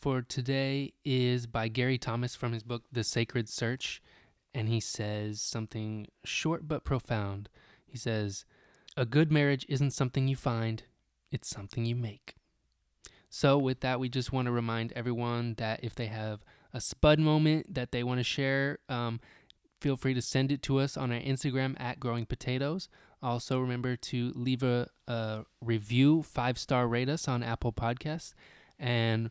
for 0.00 0.22
today 0.22 0.94
is 1.04 1.46
by 1.46 1.68
Gary 1.68 1.98
Thomas 1.98 2.34
from 2.34 2.52
his 2.52 2.62
book 2.62 2.84
The 2.90 3.04
Sacred 3.04 3.48
Search, 3.48 4.02
and 4.54 4.68
he 4.68 4.80
says 4.80 5.42
something 5.42 6.06
short 6.24 6.66
but 6.66 6.84
profound. 6.84 7.50
He 7.86 7.98
says, 7.98 8.46
"A 8.96 9.04
good 9.04 9.30
marriage 9.30 9.66
isn't 9.68 9.90
something 9.90 10.26
you 10.26 10.36
find, 10.36 10.84
it's 11.30 11.48
something 11.48 11.84
you 11.84 11.96
make." 11.96 12.36
So 13.28 13.58
with 13.58 13.80
that, 13.80 14.00
we 14.00 14.08
just 14.08 14.32
want 14.32 14.46
to 14.46 14.52
remind 14.52 14.92
everyone 14.92 15.54
that 15.58 15.84
if 15.84 15.94
they 15.94 16.06
have 16.06 16.44
a 16.72 16.80
spud 16.80 17.18
moment 17.18 17.74
that 17.74 17.92
they 17.92 18.02
want 18.02 18.20
to 18.20 18.24
share, 18.24 18.78
um, 18.88 19.20
feel 19.80 19.96
free 19.96 20.14
to 20.14 20.22
send 20.22 20.50
it 20.50 20.62
to 20.62 20.78
us 20.78 20.96
on 20.96 21.12
our 21.12 21.20
Instagram 21.20 21.78
at 21.78 22.00
Growing 22.00 22.24
Potatoes. 22.24 22.88
Also, 23.22 23.60
remember 23.60 23.96
to 23.96 24.32
leave 24.34 24.62
a, 24.62 24.88
a 25.06 25.44
review, 25.60 26.22
five 26.22 26.58
star 26.58 26.88
rate 26.88 27.10
us 27.10 27.28
on 27.28 27.42
Apple 27.42 27.72
Podcasts, 27.72 28.32
and 28.78 29.30